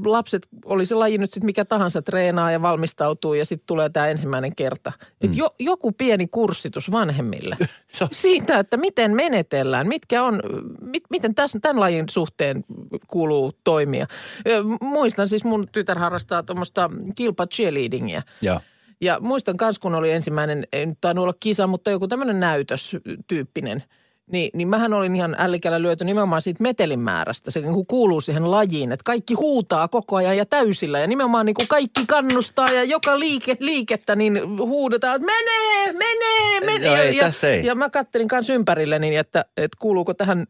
lapset, 0.04 0.48
oli 0.64 0.86
se 0.86 0.94
laji 0.94 1.18
nyt 1.18 1.32
sitten 1.32 1.46
mikä 1.46 1.64
tahansa, 1.64 2.02
treenaa 2.02 2.50
ja 2.50 2.62
valmistautuu 2.62 3.34
ja 3.34 3.44
sitten 3.44 3.66
tulee 3.66 3.88
tämä 3.88 4.06
ensimmäinen 4.06 4.54
kerta. 4.56 4.92
Että 5.20 5.36
jo, 5.36 5.54
joku 5.58 5.92
pieni 5.92 6.26
kurssitus 6.26 6.90
vanhemmille 6.90 7.56
Mm. 8.00 8.08
Siitä, 8.12 8.58
että 8.58 8.76
miten 8.76 9.16
menetellään, 9.16 9.88
mitkä 9.88 10.22
on, 10.22 10.40
mit, 10.80 11.02
miten 11.10 11.34
tässä, 11.34 11.58
tämän 11.62 11.80
lajin 11.80 12.04
suhteen 12.10 12.64
kuuluu 13.06 13.52
toimia. 13.64 14.06
Ö, 14.48 14.62
Muistan 14.80 15.28
siis 15.28 15.44
mun 15.44 15.68
tytär 15.72 15.98
harrastaa 15.98 16.42
tuommoista 16.42 16.90
kilpa 17.14 17.46
cheerleadingia. 17.46 18.22
Joo. 18.40 18.60
Ja 19.00 19.18
muistan 19.20 19.56
myös, 19.60 19.78
kun 19.78 19.94
oli 19.94 20.10
ensimmäinen, 20.10 20.66
ei 20.72 20.86
nyt 20.86 20.98
tainnut 21.00 21.22
olla 21.22 21.34
kisa, 21.40 21.66
mutta 21.66 21.90
joku 21.90 22.08
tämmöinen 22.08 22.40
näytöstyyppinen. 22.40 23.84
Niin, 24.32 24.50
niin 24.54 24.68
mähän 24.68 24.92
olin 24.92 25.16
ihan 25.16 25.36
ällikällä 25.38 25.82
lyöty 25.82 26.04
nimenomaan 26.04 26.42
siitä 26.42 26.62
metelin 26.62 27.00
määrästä. 27.00 27.50
Se 27.50 27.60
niin 27.60 27.74
kuin 27.74 27.86
kuuluu 27.86 28.20
siihen 28.20 28.50
lajiin, 28.50 28.92
että 28.92 29.04
kaikki 29.04 29.34
huutaa 29.34 29.88
koko 29.88 30.16
ajan 30.16 30.36
ja 30.36 30.46
täysillä. 30.46 30.98
Ja 30.98 31.06
nimenomaan 31.06 31.46
niin 31.46 31.54
kuin 31.54 31.68
kaikki 31.68 32.06
kannustaa 32.06 32.68
ja 32.68 32.84
joka 32.84 33.18
liike, 33.18 33.56
liikettä 33.60 34.16
niin 34.16 34.58
huudetaan, 34.58 35.16
että 35.16 35.26
menee, 35.26 35.92
menee, 35.92 36.60
menee. 36.60 36.86
Joo, 36.86 36.96
ja, 36.96 37.02
ei, 37.02 37.16
ja, 37.16 37.66
ja 37.66 37.74
mä 37.74 37.90
kattelin 37.90 38.28
kanssa 38.28 38.52
ympärilleni, 38.52 39.16
että, 39.16 39.44
että 39.56 39.76
kuuluuko 39.80 40.14
tähän 40.14 40.46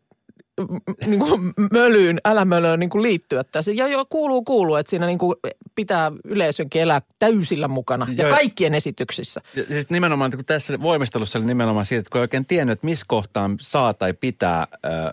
niin 1.06 1.20
kuin 1.20 1.52
mölyyn, 1.72 2.20
älämölöön 2.24 2.80
niin 2.80 2.90
kuin 2.90 3.02
liittyä 3.02 3.44
tässä. 3.44 3.72
Ja 3.72 3.88
joo, 3.88 4.06
kuuluu, 4.08 4.44
kuuluu, 4.44 4.76
että 4.76 4.90
siinä 4.90 5.06
niin 5.06 5.18
kuin 5.18 5.36
pitää 5.74 6.12
yleisönkin 6.24 6.82
elää 6.82 7.02
täysillä 7.18 7.68
mukana 7.68 8.06
ja 8.16 8.24
Joo. 8.24 8.36
kaikkien 8.36 8.74
esityksissä. 8.74 9.40
Ja 9.56 9.64
siis 9.68 9.90
nimenomaan, 9.90 10.30
kun 10.30 10.44
tässä 10.44 10.82
voimistelussa 10.82 11.38
oli 11.38 11.46
nimenomaan 11.46 11.86
siitä, 11.86 12.00
että 12.00 12.10
kun 12.10 12.18
ei 12.18 12.22
oikein 12.22 12.46
tiennyt, 12.46 12.72
että 12.72 12.86
missä 12.86 13.04
kohtaan 13.08 13.56
saa 13.60 13.94
tai 13.94 14.12
pitää, 14.12 14.60
äh, 14.60 14.68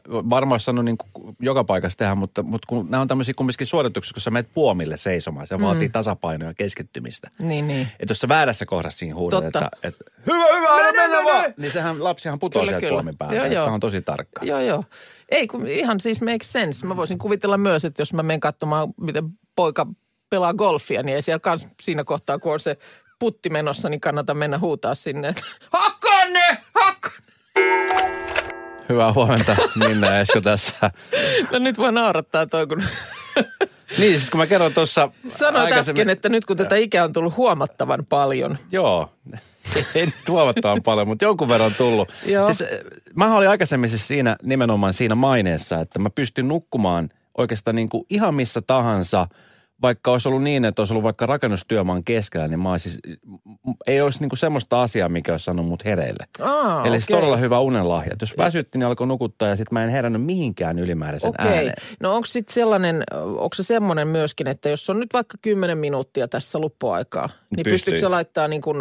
varmaan 0.10 0.54
olisi 0.54 0.66
sanonut 0.66 0.86
niin 0.86 0.98
kuin 0.98 1.36
joka 1.40 1.64
paikassa 1.64 1.98
tehdä, 1.98 2.16
mutta, 2.16 2.44
mutta 2.44 2.66
kun 2.68 2.88
nämä 2.90 3.02
on 3.02 3.08
tämmöisiä 3.08 3.34
kumminkin 3.38 3.68
suorituksia, 3.68 4.14
kun 4.14 4.22
sä 4.22 4.32
menet 4.32 4.50
puomille 4.54 4.98
seisomaan, 4.98 5.48
se 5.48 5.58
mm. 5.58 5.64
vaatii 5.64 5.90
tasapainoa 5.90 6.50
ja 6.50 6.54
keskittymistä. 6.54 7.32
Niin, 7.40 7.68
niin. 7.68 7.88
Että 8.00 8.12
jos 8.12 8.20
sä 8.20 8.28
väärässä 8.28 8.66
kohdassa 8.66 9.00
siinä 9.00 9.16
huudat, 9.16 9.46
että, 9.46 9.72
että 9.84 10.04
hyvä, 10.28 10.58
hyvä, 10.58 10.74
aina 10.74 10.92
Mene, 10.92 11.02
mennä 11.02 11.18
mene! 11.18 11.34
vaan, 11.34 11.54
niin 11.58 11.72
sehän 11.72 12.04
lapsihan 12.04 12.40
putoaa 12.40 12.66
sieltä 12.66 12.88
puomin 12.90 13.18
päältä. 13.18 13.36
Joo, 13.36 13.46
joo. 13.46 13.66
on 13.66 13.80
tosi 13.80 14.02
tarkka. 14.02 14.46
Joo, 14.46 14.60
joo. 14.60 14.84
Ei, 15.30 15.48
kun 15.48 15.68
ihan 15.68 16.00
siis 16.00 16.22
makes 16.22 16.52
sense. 16.52 16.86
Mä 16.86 16.98
voisin 16.98 17.18
kuvitella 17.18 17.58
myös, 17.58 17.86
että 17.86 18.02
jos 18.02 18.14
mä 18.14 18.24
menen 18.24 18.40
katsomaan, 18.40 18.94
miten 19.02 19.24
poika 19.56 19.88
pelaa 20.30 20.54
golfia, 20.54 21.04
niin 21.04 21.16
ei 21.16 21.22
siellä 21.22 21.40
kans 21.40 21.68
siinä 21.82 22.04
kohtaa, 22.04 22.40
kun 22.40 22.54
on 22.54 22.60
se 22.60 22.78
putti 23.20 23.50
menossa, 23.50 23.90
niin 23.90 24.02
kannata 24.02 24.34
mennä 24.34 24.60
huutaa 24.60 24.96
sinne, 24.96 25.28
että 25.28 25.44
hakkaa 25.72 26.26
ne, 26.26 26.58
hakkaa 26.74 27.12
ne. 27.56 28.16
Hyvää 28.90 29.14
huomenta, 29.14 29.56
Minna 29.76 30.08
ja 30.08 30.20
Esko 30.20 30.42
tässä. 30.42 30.92
No 31.52 31.60
nyt 31.60 31.78
vaan 31.78 31.94
naurattaa 31.94 32.46
toi, 32.46 32.68
kun 32.68 32.84
Niin, 33.98 34.20
siis 34.20 34.30
kun 34.30 34.40
mä 34.40 34.48
kerron 34.48 34.74
tuossa 34.74 35.10
sanoit 35.28 35.74
äsken, 35.74 36.10
että 36.10 36.30
nyt 36.30 36.46
kun 36.46 36.58
tätä 36.58 36.76
ikää 36.76 37.04
on 37.04 37.14
tullut 37.14 37.38
huomattavan 37.38 38.06
paljon. 38.06 38.58
Joo. 38.72 39.10
Ei 39.96 40.06
nyt 40.06 40.30
huomattavan 40.30 40.84
paljon, 40.84 41.08
mutta 41.08 41.26
jonkun 41.26 41.48
verran 41.48 41.66
on 41.66 41.74
tullut. 41.78 42.10
Joo. 42.26 42.54
Siis, 42.54 42.70
mä 43.16 43.36
olin 43.36 43.50
aikaisemmin 43.50 43.90
siis 43.90 44.08
siinä, 44.08 44.36
nimenomaan 44.44 44.94
siinä 44.94 45.16
maineessa, 45.16 45.80
että 45.80 46.00
mä 46.00 46.10
pystyn 46.10 46.48
nukkumaan 46.48 47.10
oikeastaan 47.38 47.76
niin 47.76 47.90
kuin 47.90 48.06
ihan 48.10 48.34
missä 48.34 48.62
tahansa, 48.62 49.28
vaikka 49.82 50.12
olisi 50.12 50.28
ollut 50.28 50.44
niin, 50.44 50.66
että 50.66 50.82
olisi 50.82 50.94
ollut 50.94 51.04
vaikka 51.04 51.26
rakennustyömaan 51.26 52.04
keskellä, 52.04 52.48
niin 52.48 52.60
mä 52.60 52.78
siis, 52.78 53.00
ei 53.88 54.02
olisi 54.02 54.20
niin 54.20 54.30
kuin 54.30 54.38
semmoista 54.40 54.82
asiaa, 54.82 55.10
mikä 55.10 55.32
olisi 55.32 55.46
saanut 55.46 55.66
mut 55.66 55.86
hereille. 55.86 56.26
Aa, 56.42 56.86
Eli 56.86 56.96
siis 56.96 57.04
okei. 57.04 57.16
todella 57.16 57.38
hyvä 57.38 57.60
unenlahja. 57.60 58.16
Jos 58.22 58.34
väsytti, 58.38 58.78
niin 58.78 58.88
alkoi 58.88 59.08
nukuttaa 59.08 59.48
ja 59.48 59.56
sitten 59.56 59.74
mä 59.74 59.84
en 59.84 59.90
herännyt 59.90 60.24
mihinkään 60.24 60.80
ylimääräisen 60.80 61.30
Okei. 61.30 61.46
ääneen. 61.52 61.74
No 62.00 62.16
onko 62.16 62.26
sitten 62.26 62.54
sellainen, 62.54 63.04
onko 63.14 63.56
se 63.56 63.64
semmoinen 63.64 64.08
myöskin, 64.08 64.48
että 64.48 64.70
jos 64.70 64.90
on 64.90 65.00
nyt 65.00 65.10
vaikka 65.14 65.38
10 65.42 65.78
minuuttia 65.78 66.28
tässä 66.28 66.60
luppuaikaa, 66.60 67.26
niin 67.26 67.56
Pystyy. 67.56 67.74
pystyykö 67.74 68.00
se 68.00 68.08
laittaa 68.08 68.48
niin 68.48 68.62
kuin 68.62 68.78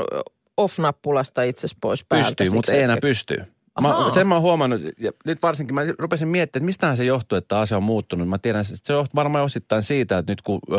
off-nappulasta 0.56 1.42
itsesi 1.42 1.76
pois 1.80 2.04
päältä? 2.08 2.28
Pystyy, 2.28 2.50
mutta 2.50 2.72
ei 2.72 2.82
enää 2.82 2.96
pystyy. 3.00 3.44
Mä, 3.80 3.88
sen 4.14 4.26
mä 4.26 4.34
oon 4.34 4.42
huomannut, 4.42 4.80
ja 4.98 5.12
nyt 5.24 5.42
varsinkin 5.42 5.74
mä 5.74 5.82
rupesin 5.98 6.28
miettimään, 6.28 6.62
että 6.62 6.66
mistähän 6.66 6.96
se 6.96 7.04
johtuu, 7.04 7.38
että 7.38 7.58
asia 7.58 7.76
on 7.76 7.82
muuttunut. 7.82 8.28
Mä 8.28 8.38
tiedän, 8.38 8.60
että 8.60 8.74
se 8.82 8.92
johtuu 8.92 9.14
varmaan 9.14 9.44
osittain 9.44 9.82
siitä, 9.82 10.18
että 10.18 10.32
nyt 10.32 10.42
kun 10.42 10.60
ö, 10.72 10.76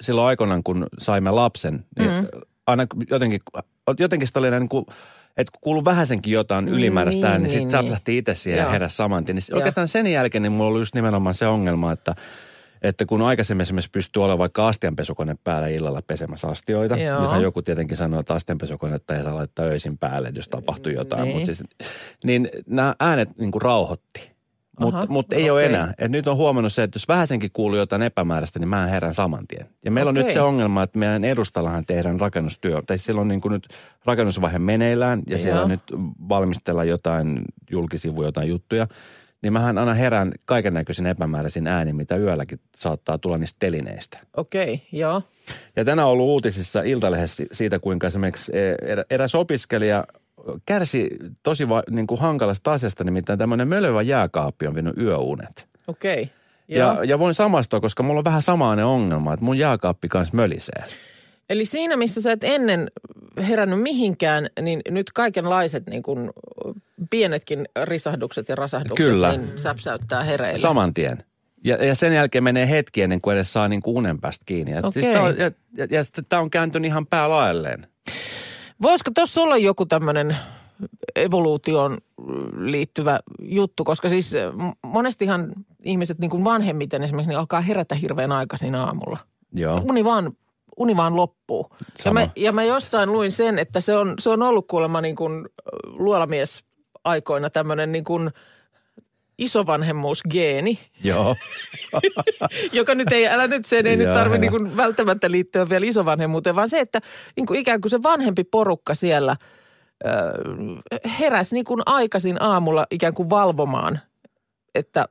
silloin 0.00 0.28
aikoinaan, 0.28 0.62
kun 0.62 0.86
saimme 0.98 1.30
lapsen, 1.30 1.84
niin 1.98 2.10
mm. 2.10 2.26
aina 2.66 2.86
jotenkin, 3.10 3.40
jotenkin 3.98 4.28
sitä 4.28 4.38
oli 4.38 4.50
niin 4.50 4.68
kuin, 4.68 4.86
että 5.36 5.52
kun 5.52 5.60
kuului 5.60 5.84
vähäsenkin 5.84 6.32
jotain 6.32 6.68
ylimääräistä 6.68 7.20
Niin, 7.20 7.32
niin, 7.32 7.42
niin 7.42 7.42
niin, 7.42 7.50
sitten 7.50 7.80
niin. 7.80 7.90
säpsähti 7.90 8.18
itse 8.18 8.34
siihen 8.34 8.58
ja 8.60 8.70
heräsi 8.70 8.96
saman 8.96 9.24
tien. 9.24 9.36
Niin 9.36 9.44
Joo. 9.50 9.56
oikeastaan 9.56 9.88
sen 9.88 10.06
jälkeen 10.06 10.42
niin 10.42 10.52
mulla 10.52 10.70
oli 10.70 10.80
just 10.80 10.94
nimenomaan 10.94 11.34
se 11.34 11.46
ongelma, 11.46 11.92
että 11.92 12.14
että 12.82 13.06
kun 13.06 13.22
aikaisemmin 13.22 13.62
esimerkiksi 13.62 13.90
pystyy 13.90 14.20
olemaan 14.20 14.38
vaikka 14.38 14.68
astianpesukone 14.68 15.36
päällä 15.44 15.68
illalla 15.68 16.02
pesemässä 16.02 16.48
astioita. 16.48 16.96
Joo. 16.96 17.20
Nythän 17.20 17.42
joku 17.42 17.62
tietenkin 17.62 17.96
sanoo, 17.96 18.20
että 18.20 18.34
astianpesukonetta 18.34 19.16
ei 19.16 19.24
saa 19.24 19.34
laittaa 19.34 19.64
öisin 19.64 19.98
päälle, 19.98 20.32
jos 20.34 20.48
tapahtuu 20.48 20.92
jotain. 20.92 21.22
Niin. 21.22 21.36
Mutta 21.36 21.46
siis, 21.46 21.62
niin 22.24 22.48
nämä 22.66 22.94
äänet 23.00 23.38
niin 23.38 23.50
kuin 23.50 23.62
rauhoitti. 23.62 24.38
Mutta 24.80 25.06
mut 25.08 25.32
ei 25.32 25.50
ole 25.50 25.60
okei. 25.60 25.74
enää. 25.74 25.94
Et 25.98 26.10
nyt 26.10 26.28
on 26.28 26.36
huomannut 26.36 26.72
se, 26.72 26.82
että 26.82 26.96
jos 26.96 27.08
vähäsenkin 27.08 27.50
kuuluu 27.52 27.78
jotain 27.78 28.02
epämääräistä, 28.02 28.58
niin 28.58 28.68
mä 28.68 28.86
herän 28.86 29.14
saman 29.14 29.46
tien. 29.46 29.66
Ja 29.84 29.90
meillä 29.90 30.08
on 30.08 30.14
Okei. 30.14 30.24
nyt 30.24 30.32
se 30.32 30.40
ongelma, 30.40 30.82
että 30.82 30.98
meidän 30.98 31.24
edustallahan 31.24 31.86
tehdään 31.86 32.20
rakennustyö. 32.20 32.82
Tai 32.86 32.98
siellä 32.98 33.20
on 33.20 33.28
niin 33.28 33.40
kuin 33.40 33.52
nyt 33.52 33.68
rakennusvaihe 34.04 34.58
meneillään 34.58 35.22
ja 35.26 35.38
siellä 35.38 35.60
Joo. 35.60 35.68
nyt 35.68 35.82
valmistellaan 36.28 36.88
jotain 36.88 37.42
julkisivuja, 37.70 38.28
jotain 38.28 38.48
juttuja. 38.48 38.86
Niin 39.42 39.52
mähän 39.52 39.78
aina 39.78 39.94
herään 39.94 40.32
kaiken 40.44 40.74
näköisin 40.74 41.06
epämääräisin 41.06 41.66
ääni, 41.66 41.92
mitä 41.92 42.16
yölläkin 42.16 42.60
saattaa 42.76 43.18
tulla 43.18 43.38
niistä 43.38 43.56
telineistä. 43.58 44.18
Okei, 44.36 44.74
okay, 44.74 44.86
joo. 44.92 45.22
Ja 45.76 45.84
tänään 45.84 46.08
on 46.08 46.12
ollut 46.12 46.26
uutisissa 46.26 46.82
Iltalehdessä 46.82 47.44
siitä, 47.52 47.78
kuinka 47.78 48.06
esimerkiksi 48.06 48.52
e, 48.54 48.92
erä- 48.92 49.04
eräs 49.10 49.34
opiskelija 49.34 50.04
kärsi 50.66 51.08
tosi 51.42 51.68
va, 51.68 51.82
niin 51.90 52.06
kuin 52.06 52.20
hankalasta 52.20 52.72
asiasta, 52.72 53.04
nimittäin 53.04 53.38
tämmöinen 53.38 53.68
mölövä 53.68 54.02
jääkaappi 54.02 54.66
on 54.66 54.74
vienyt 54.74 54.98
yöunet. 54.98 55.66
Okei. 55.86 56.22
Okay. 56.22 56.34
Ja, 56.68 57.04
ja 57.04 57.18
voin 57.18 57.34
samastua, 57.34 57.80
koska 57.80 58.02
mulla 58.02 58.18
on 58.18 58.24
vähän 58.24 58.42
samainen 58.42 58.84
ongelma, 58.84 59.32
että 59.32 59.44
mun 59.44 59.58
jääkaappi 59.58 60.08
kanssa 60.08 60.36
mölisee. 60.36 60.84
Eli 61.50 61.64
siinä, 61.64 61.96
missä 61.96 62.20
sä 62.20 62.32
et 62.32 62.44
ennen 62.44 62.90
herännyt 63.48 63.80
mihinkään, 63.80 64.48
niin 64.62 64.82
nyt 64.90 65.12
kaikenlaiset 65.12 65.86
niin 65.86 66.02
kuin 66.02 66.30
pienetkin 67.10 67.68
risahdukset 67.84 68.48
ja 68.48 68.54
rasahdukset 68.54 69.06
Kyllä. 69.06 69.36
niin 69.36 69.58
säpsäyttää 69.58 70.22
hereille. 70.22 70.58
Saman 70.58 70.94
tien. 70.94 71.24
Ja, 71.64 71.84
ja 71.84 71.94
sen 71.94 72.14
jälkeen 72.14 72.44
menee 72.44 72.70
hetki 72.70 73.02
ennen 73.02 73.20
kuin 73.20 73.36
edes 73.36 73.52
saa 73.52 73.68
niin 73.68 73.82
kuin 73.82 73.96
unen 73.96 74.20
päästä 74.20 74.44
kiinni. 74.46 74.72
Ja, 74.72 74.78
Okei. 74.78 74.92
siis 74.92 75.14
tää 75.14 75.22
on, 75.22 75.38
ja, 75.38 75.50
ja, 75.76 75.86
ja 75.90 76.04
sitten 76.04 76.24
tämä 76.28 76.42
on 76.42 76.50
kääntynyt 76.50 76.88
ihan 76.88 77.06
päälaelleen. 77.06 77.86
Voisiko 78.82 79.10
tuossa 79.14 79.42
olla 79.42 79.56
joku 79.56 79.86
tämmöinen 79.86 80.36
evoluutioon 81.16 81.98
liittyvä 82.56 83.20
juttu, 83.42 83.84
koska 83.84 84.08
siis 84.08 84.32
monestihan 84.82 85.52
ihmiset 85.84 86.18
niin 86.18 86.30
kuin 86.30 86.44
vanhemmiten 86.44 87.02
esimerkiksi 87.02 87.28
niin 87.28 87.38
alkaa 87.38 87.60
herätä 87.60 87.94
hirveän 87.94 88.32
aikaisin 88.32 88.74
aamulla. 88.74 89.18
Joo. 89.52 89.82
Uni 89.88 90.04
vaan, 90.04 90.32
uni 90.76 90.96
vaan 90.96 91.16
loppuu. 91.16 91.70
Ja 92.04 92.12
mä, 92.12 92.28
ja 92.36 92.52
mä 92.52 92.64
jostain 92.64 93.12
luin 93.12 93.32
sen, 93.32 93.58
että 93.58 93.80
se 93.80 93.96
on, 93.96 94.14
se 94.18 94.30
on 94.30 94.42
ollut 94.42 94.66
kuulemma 94.66 95.00
niin 95.00 95.16
kuin 95.16 95.48
luolamies 95.84 96.64
aikoina 97.08 97.50
tämmöinen 97.50 97.92
niin 97.92 98.04
kuin 98.04 98.30
isovanhemmuusgeeni, 99.38 100.78
Joo. 101.04 101.36
joka 102.72 102.94
nyt 102.94 103.12
ei, 103.12 103.28
älä 103.28 103.46
nyt, 103.46 103.66
sen 103.66 103.86
ei 103.86 103.96
nyt 103.96 104.06
Joo, 104.06 104.14
tarvitse 104.14 104.46
joo. 104.46 104.58
niin 104.58 104.64
kuin 104.66 104.76
välttämättä 104.76 105.30
liittyä 105.30 105.68
vielä 105.68 105.86
isovanhemmuuteen, 105.86 106.56
vaan 106.56 106.68
se, 106.68 106.80
että 106.80 107.00
niin 107.36 107.46
kuin 107.46 107.60
ikään 107.60 107.80
kuin 107.80 107.90
se 107.90 108.02
vanhempi 108.02 108.44
porukka 108.44 108.94
siellä 108.94 109.36
ö, 110.06 110.10
heräsi 111.20 111.54
niin 111.54 111.64
kuin 111.64 111.82
aikaisin 111.86 112.42
aamulla 112.42 112.86
ikään 112.90 113.14
kuin 113.14 113.30
valvomaan, 113.30 114.00
että 114.74 115.08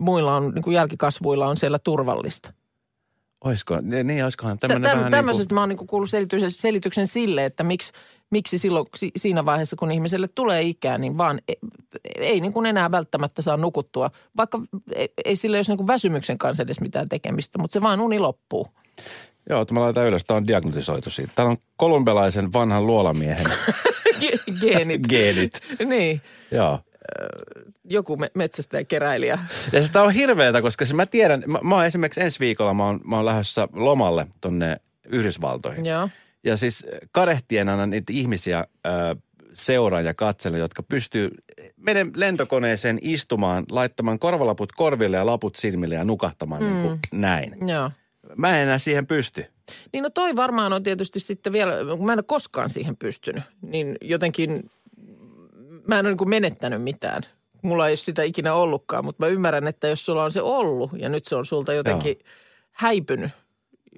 muilla 0.00 0.36
on, 0.36 0.52
niin 0.54 0.62
kuin 0.62 0.74
jälkikasvuilla 0.74 1.46
on 1.46 1.56
siellä 1.56 1.78
turvallista. 1.78 2.52
Oisko, 3.44 3.80
niin, 3.80 4.06
niin 4.06 4.24
oiskohan 4.24 4.58
Tämmöinen 4.58 4.82
tämmöinen 4.82 4.98
vähän 4.98 5.12
tämmöisestä 5.12 5.42
niin 5.42 5.48
kuin, 5.48 5.54
mä 5.54 5.60
oon 5.60 5.68
niin 5.68 5.76
kuin 5.76 5.88
kuullut 5.88 6.10
selityksen, 6.10 6.50
selityksen 6.50 7.06
sille, 7.06 7.44
että 7.44 7.64
miksi, 7.64 7.92
miksi 8.30 8.58
silloin 8.58 8.86
si, 8.96 9.10
siinä 9.16 9.44
vaiheessa, 9.44 9.76
kun 9.76 9.92
ihmiselle 9.92 10.28
tulee 10.34 10.62
ikää, 10.62 10.98
niin 10.98 11.18
vaan 11.18 11.40
ei, 11.48 11.56
ei 12.16 12.40
niin 12.40 12.52
kuin 12.52 12.66
enää 12.66 12.90
välttämättä 12.90 13.42
saa 13.42 13.56
nukuttua. 13.56 14.10
Vaikka 14.36 14.60
ei, 14.94 15.08
ei 15.24 15.36
sillä 15.36 15.56
olisi 15.56 15.70
niin 15.70 15.76
kuin 15.76 15.86
väsymyksen 15.86 16.38
kanssa 16.38 16.62
edes 16.62 16.80
mitään 16.80 17.08
tekemistä, 17.08 17.58
mutta 17.58 17.72
se 17.72 17.80
vaan 17.82 18.00
uni 18.00 18.18
loppuu. 18.18 18.68
joo, 19.50 19.62
että 19.62 19.74
mä 19.74 19.80
laitan 19.80 20.06
ylös, 20.06 20.24
tämä 20.24 20.36
on 20.36 20.46
diagnotisoitu 20.46 21.10
siitä. 21.10 21.32
Täällä 21.34 21.50
on 21.50 21.56
kolumbialaisen 21.76 22.52
vanhan 22.52 22.86
luolamiehen 22.86 23.46
Ge- 24.20 24.60
Geenit. 24.60 25.02
geenit. 25.08 25.60
niin, 25.86 26.20
Joo. 26.50 26.80
joku 27.84 28.16
me- 28.16 28.30
metsästäjäkeräilijä. 28.34 29.38
Ja 29.72 29.82
sitä 29.82 30.02
on 30.02 30.10
hirveätä, 30.12 30.62
koska 30.62 30.84
se 30.86 30.94
mä 30.94 31.06
tiedän, 31.06 31.42
mä, 31.46 31.58
mä 31.62 31.74
oon 31.74 31.84
esimerkiksi 31.86 32.20
ensi 32.20 32.40
viikolla 32.40 32.74
mä 32.74 32.84
oon, 32.86 33.00
mä 33.04 33.16
oon 33.16 33.26
lähdössä 33.26 33.68
lomalle 33.72 34.26
tonne 34.40 34.76
Yhdysvaltoihin. 35.04 35.86
Joo. 35.86 36.08
Ja 36.48 36.56
siis 36.56 36.86
kadehtien 37.12 37.68
aina 37.68 37.86
niitä 37.86 38.12
ihmisiä 38.12 38.66
ö, 38.86 39.16
seuraan 39.52 40.04
ja 40.04 40.14
katselen, 40.14 40.60
jotka 40.60 40.82
pystyy 40.82 41.30
menen 41.76 42.12
lentokoneeseen 42.14 42.98
istumaan, 43.02 43.64
laittamaan 43.70 44.18
korvalaput 44.18 44.72
korville 44.72 45.16
ja 45.16 45.26
laput 45.26 45.56
silmille 45.56 45.94
ja 45.94 46.04
nukahtamaan 46.04 46.62
mm. 46.62 46.68
niin 46.68 46.82
kuin 46.82 46.98
näin. 47.12 47.68
Joo. 47.68 47.90
Mä 48.36 48.50
en 48.50 48.62
enää 48.62 48.78
siihen 48.78 49.06
pysty. 49.06 49.44
Niin 49.92 50.02
no 50.02 50.10
toi 50.10 50.36
varmaan 50.36 50.72
on 50.72 50.82
tietysti 50.82 51.20
sitten 51.20 51.52
vielä, 51.52 51.72
kun 51.96 52.06
mä 52.06 52.12
en 52.12 52.18
ole 52.18 52.24
koskaan 52.26 52.70
siihen 52.70 52.96
pystynyt, 52.96 53.42
niin 53.62 53.98
jotenkin 54.00 54.70
mä 55.86 55.98
en 55.98 56.06
ole 56.06 56.10
niin 56.10 56.18
kuin 56.18 56.30
menettänyt 56.30 56.82
mitään. 56.82 57.22
Mulla 57.62 57.86
ei 57.86 57.90
ole 57.90 57.96
sitä 57.96 58.22
ikinä 58.22 58.54
ollutkaan, 58.54 59.04
mutta 59.04 59.24
mä 59.24 59.28
ymmärrän, 59.28 59.68
että 59.68 59.88
jos 59.88 60.06
sulla 60.06 60.24
on 60.24 60.32
se 60.32 60.42
ollut 60.42 60.90
ja 60.98 61.08
nyt 61.08 61.24
se 61.24 61.36
on 61.36 61.46
sulta 61.46 61.72
jotenkin 61.72 62.16
Joo. 62.20 62.32
häipynyt, 62.72 63.30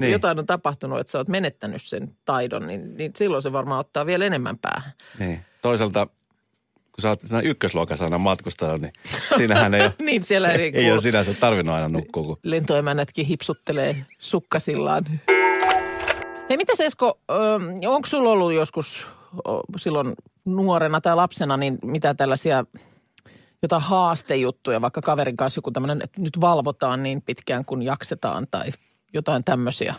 Niin. 0.00 0.12
jotain 0.12 0.38
on 0.38 0.46
tapahtunut, 0.46 1.00
että 1.00 1.10
sä 1.10 1.18
oot 1.18 1.28
menettänyt 1.28 1.82
sen 1.82 2.16
taidon, 2.24 2.66
niin, 2.66 2.96
niin 2.96 3.12
silloin 3.16 3.42
se 3.42 3.52
varmaan 3.52 3.80
ottaa 3.80 4.06
vielä 4.06 4.24
enemmän 4.24 4.58
päähän. 4.58 4.92
Niin. 5.18 5.40
Toisaalta, 5.62 6.06
kun 6.74 7.02
sä 7.02 7.08
oot 7.08 7.20
siinä 7.20 7.40
ykkösluokassa 7.40 8.04
aina 8.04 8.18
matkustanut, 8.18 8.80
niin 8.80 8.92
siinähän 9.36 9.74
ei 9.74 9.80
ole, 9.86 9.94
niin 10.02 10.22
siellä 10.22 10.50
ei, 10.50 10.72
ei 10.78 10.92
ole 10.92 11.00
sinänsä 11.00 11.34
tarvinnut 11.34 11.74
aina 11.74 11.88
nukkua. 11.88 12.22
Kun... 12.22 12.38
lentoemännätkin 12.42 13.26
hipsuttelee 13.26 13.96
sukkasillaan. 14.18 15.04
Hei, 16.50 16.56
mitäs 16.56 16.80
Esko, 16.80 17.20
onko 17.88 18.08
sulla 18.08 18.30
ollut 18.30 18.52
joskus 18.52 19.06
silloin 19.76 20.12
nuorena 20.44 21.00
tai 21.00 21.16
lapsena 21.16 21.56
niin 21.56 21.78
mitä 21.82 22.14
tällaisia 22.14 22.64
jotain 23.62 23.82
haastejuttuja, 23.82 24.80
vaikka 24.80 25.02
kaverin 25.02 25.36
kanssa 25.36 25.58
joku 25.58 25.70
tämmöinen, 25.70 26.02
että 26.02 26.20
nyt 26.20 26.40
valvotaan 26.40 27.02
niin 27.02 27.22
pitkään 27.22 27.64
kuin 27.64 27.82
jaksetaan 27.82 28.46
tai 28.50 28.70
jotain 29.12 29.44
tämmöisiä? 29.44 29.94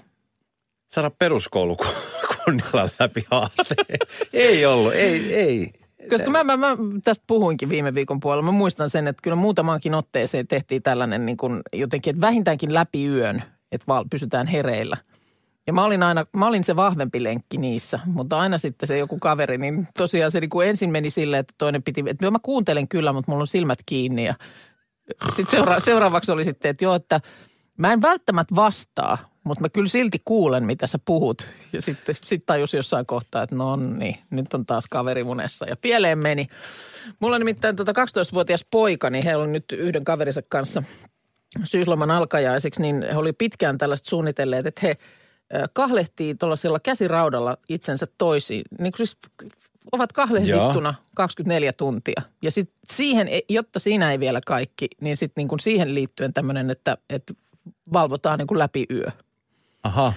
Saada 0.93 1.12
peruskoulu 1.19 1.78
kunnialla 2.45 2.89
läpi 3.00 3.26
haasteen. 3.32 4.00
ei 4.34 4.65
ollut, 4.65 4.93
ei, 4.93 5.36
ei. 5.36 5.71
Koska 6.10 6.30
mä, 6.30 6.43
mä, 6.43 6.58
mä 6.58 6.78
tästä 7.04 7.24
puhuinkin 7.28 7.69
viime 7.69 7.95
viikon 7.95 8.19
puolella. 8.19 8.43
Mä 8.43 8.52
muistan 8.52 8.89
sen, 8.89 9.08
että 9.08 9.21
kyllä 9.21 9.36
muutamaankin 9.36 9.93
otteeseen 9.93 10.47
tehtiin 10.47 10.84
tällainen 10.84 11.26
niin 11.26 11.38
kuin 11.38 11.62
jotenkin, 11.74 12.12
että 12.12 12.21
vähintäänkin 12.21 12.74
läpi 12.74 13.06
yön, 13.06 13.43
että 13.71 13.88
val, 13.88 14.06
pysytään 14.10 14.47
hereillä. 14.47 14.97
Ja 15.67 15.74
mä 15.74 15.86
olin 15.86 16.04
aina, 16.04 16.26
mä 16.34 16.47
olin 16.47 16.63
se 16.63 16.76
vahvempi 16.76 17.24
lenkki 17.24 17.58
niissä, 17.58 18.00
mutta 18.06 18.39
aina 18.39 18.58
sitten 18.58 18.88
se 18.88 18.97
joku 18.97 19.17
kaveri, 19.19 19.58
niin 19.58 19.88
tosiaan 19.97 20.32
se 20.32 20.39
niin 20.39 20.50
kuin 20.50 20.67
ensin 20.67 20.89
meni 20.89 21.10
silleen, 21.10 21.39
että 21.39 21.54
toinen 21.58 21.84
piti, 21.84 22.04
että 22.08 22.32
mä 22.32 22.39
kuuntelen 22.43 22.88
kyllä, 22.88 23.13
mutta 23.13 23.32
mulla 23.32 23.41
on 23.41 23.47
silmät 23.47 23.80
kiinni. 23.86 24.26
Ja 24.26 24.36
sitten 25.36 25.52
seura, 25.52 25.80
seuraavaksi 25.80 26.32
oli 26.32 26.43
sitten, 26.43 26.69
että 26.69 26.86
joo, 26.86 26.95
että 26.95 27.21
mä 27.77 27.93
en 27.93 28.01
välttämättä 28.01 28.55
vastaa, 28.55 29.17
mutta 29.43 29.62
mä 29.62 29.69
kyllä 29.69 29.89
silti 29.89 30.21
kuulen, 30.25 30.63
mitä 30.63 30.88
sä 30.88 30.99
puhut. 31.05 31.47
Ja 31.73 31.81
sitten 31.81 32.15
sit 32.25 32.45
tajus 32.45 32.73
jossain 32.73 33.05
kohtaa, 33.05 33.43
että 33.43 33.55
no 33.55 33.75
niin, 33.75 34.17
nyt 34.29 34.53
on 34.53 34.65
taas 34.65 34.88
kaveri 34.89 35.23
munessa. 35.23 35.65
Ja 35.65 35.75
pieleen 35.75 36.17
meni. 36.17 36.47
Mulla 37.19 37.36
on 37.36 37.41
nimittäin 37.41 37.75
tota 37.75 37.91
12-vuotias 37.91 38.65
poika, 38.71 39.10
niin 39.10 39.23
he 39.23 39.36
on 39.36 39.51
nyt 39.51 39.65
yhden 39.71 40.03
kaverinsa 40.03 40.41
kanssa 40.49 40.84
syysloman 41.63 42.12
alkajaiseksi, 42.12 42.81
niin 42.81 43.05
he 43.12 43.17
oli 43.17 43.34
pitkään 43.34 43.77
tällaista 43.77 44.10
suunnitelleet, 44.10 44.65
että 44.65 44.81
he 44.84 44.97
kahlehtii 45.73 46.36
tuollaisella 46.36 46.79
käsiraudalla 46.79 47.57
itsensä 47.69 48.07
toisiin. 48.17 48.63
Niin 48.79 48.93
siis 48.97 49.17
ovat 49.91 50.13
kahlehdittuna 50.13 50.93
24 51.15 51.73
tuntia. 51.73 52.21
Ja 52.41 52.51
sitten 52.51 52.79
siihen, 52.91 53.27
jotta 53.49 53.79
siinä 53.79 54.12
ei 54.12 54.19
vielä 54.19 54.41
kaikki, 54.45 54.88
niin 55.01 55.17
sitten 55.17 55.47
niin 55.47 55.60
siihen 55.60 55.95
liittyen 55.95 56.34
tämmöinen, 56.34 56.69
että, 56.69 56.97
että 57.10 57.34
valvotaan 57.93 58.39
niin 58.39 58.47
kuin 58.47 58.60
läpi 58.60 58.86
yö. 58.91 59.06
Aha, 59.84 60.13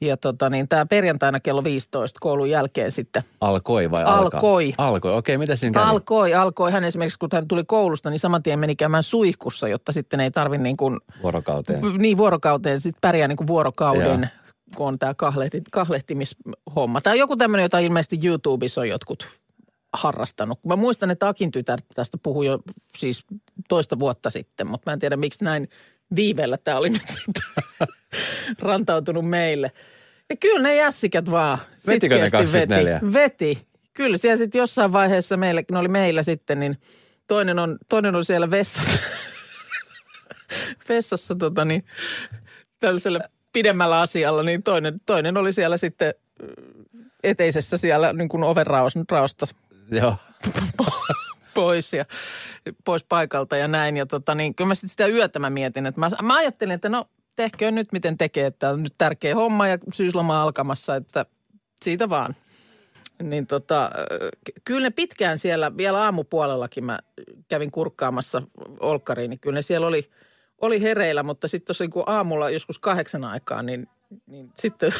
Ja 0.00 0.16
tota 0.16 0.50
niin, 0.50 0.68
tämä 0.68 0.86
perjantaina 0.86 1.40
kello 1.40 1.64
15 1.64 2.18
koulun 2.22 2.50
jälkeen 2.50 2.92
sitten 2.92 3.22
alkoi 3.40 3.90
vai 3.90 4.04
alkaa? 4.04 4.18
Alkoi. 4.18 4.74
Alkoi, 4.78 5.12
okei, 5.16 5.38
mitä 5.38 5.56
siinä 5.56 5.80
kävi? 5.80 5.90
alkoi, 5.90 6.34
alkoi. 6.34 6.72
Hän 6.72 6.84
esimerkiksi, 6.84 7.18
kun 7.18 7.28
hän 7.32 7.48
tuli 7.48 7.64
koulusta, 7.64 8.10
niin 8.10 8.18
saman 8.18 8.42
tien 8.42 8.58
meni 8.58 8.76
käymään 8.76 9.02
suihkussa, 9.02 9.68
jotta 9.68 9.92
sitten 9.92 10.20
ei 10.20 10.30
tarvi 10.30 10.58
niin 10.58 10.76
kuin, 10.76 11.00
Vuorokauteen. 11.22 11.80
niin 11.98 12.16
vuorokauteen, 12.16 12.80
sitten 12.80 13.00
pärjää 13.00 13.28
niin 13.28 13.36
kuin 13.36 13.46
vuorokauden, 13.46 14.20
Joo. 14.20 14.76
kun 14.76 14.88
on 14.88 14.98
tämä 14.98 15.14
kahlehti, 15.14 15.62
kahlehtimishomma. 15.72 17.00
Tai 17.00 17.18
joku 17.18 17.36
tämmöinen, 17.36 17.62
jota 17.64 17.78
ilmeisesti 17.78 18.18
YouTubessa 18.24 18.80
on 18.80 18.88
jotkut 18.88 19.28
harrastanut. 19.92 20.58
Mä 20.64 20.76
muistan, 20.76 21.10
että 21.10 21.28
Akin 21.28 21.50
tytär 21.50 21.80
tästä 21.94 22.18
puhui 22.22 22.46
jo 22.46 22.58
siis 22.98 23.24
toista 23.68 23.98
vuotta 23.98 24.30
sitten, 24.30 24.66
mutta 24.66 24.90
mä 24.90 24.92
en 24.92 24.98
tiedä 24.98 25.16
miksi 25.16 25.44
näin 25.44 25.68
viiveellä 26.16 26.56
tämä 26.56 26.78
oli 26.78 26.90
nyt 26.90 27.02
rantautunut 28.62 29.28
meille. 29.28 29.72
Ja 30.30 30.36
kyllä 30.36 30.62
ne 30.62 30.74
jässikät 30.74 31.30
vaan 31.30 31.58
Vetikö 31.86 32.14
ne 32.14 32.22
sitkeästi 32.22 32.30
24? 32.30 33.00
Veti. 33.02 33.12
veti. 33.12 33.66
Kyllä 33.94 34.18
siellä 34.18 34.36
sitten 34.36 34.58
jossain 34.58 34.92
vaiheessa 34.92 35.36
meillä, 35.36 35.62
ne 35.70 35.78
oli 35.78 35.88
meillä 35.88 36.22
sitten, 36.22 36.60
niin 36.60 36.78
toinen 37.26 37.58
on, 37.58 37.78
toinen 37.88 38.14
on 38.14 38.24
siellä 38.24 38.50
vessassa, 38.50 39.00
vessassa 40.88 41.34
tota 41.34 41.64
niin, 41.64 41.84
tällaisella 42.80 43.20
pidemmällä 43.52 44.00
asialla, 44.00 44.42
niin 44.42 44.62
toinen, 44.62 45.00
toinen 45.06 45.36
oli 45.36 45.52
siellä 45.52 45.76
sitten 45.76 46.14
mm, 46.42 47.04
eteisessä 47.22 47.76
siellä 47.76 48.12
niin 48.12 48.28
kuin 48.28 48.44
oven 48.44 48.66
raos, 48.66 48.94
raosta 49.10 49.46
Joo. 49.90 50.16
pois 51.56 51.92
ja 51.92 52.04
pois 52.84 53.04
paikalta 53.04 53.56
ja 53.56 53.68
näin. 53.68 53.96
Ja 53.96 54.06
tota, 54.06 54.34
niin, 54.34 54.54
kyllä 54.54 54.68
mä 54.68 54.74
sit 54.74 54.90
sitä 54.90 55.06
yötä 55.06 55.38
mä 55.38 55.50
mietin, 55.50 55.86
että 55.86 56.00
mä, 56.00 56.10
mä 56.22 56.36
ajattelin, 56.36 56.74
että 56.74 56.88
no 56.88 57.08
tehköön 57.36 57.74
nyt 57.74 57.92
miten 57.92 58.18
tekee, 58.18 58.46
että 58.46 58.70
on 58.70 58.82
nyt 58.82 58.94
tärkeä 58.98 59.34
homma 59.34 59.68
ja 59.68 59.78
syysloma 59.92 60.42
alkamassa, 60.42 60.96
että 60.96 61.26
siitä 61.82 62.08
vaan. 62.08 62.36
Niin 63.22 63.46
tota, 63.46 63.90
ky- 64.44 64.52
kyllä 64.64 64.80
ne 64.80 64.90
pitkään 64.90 65.38
siellä, 65.38 65.76
vielä 65.76 66.02
aamupuolellakin 66.02 66.84
mä 66.84 66.98
kävin 67.48 67.70
kurkkaamassa 67.70 68.42
olkkariin, 68.80 69.30
niin 69.30 69.40
kyllä 69.40 69.54
ne 69.54 69.62
siellä 69.62 69.86
oli, 69.86 70.10
oli 70.60 70.82
hereillä, 70.82 71.22
mutta 71.22 71.48
sitten 71.48 71.66
tuossa 71.66 71.84
niin 71.84 72.04
aamulla 72.06 72.50
joskus 72.50 72.78
kahdeksan 72.78 73.24
aikaa, 73.24 73.62
niin, 73.62 73.88
niin 74.26 74.50
sitten 74.54 74.92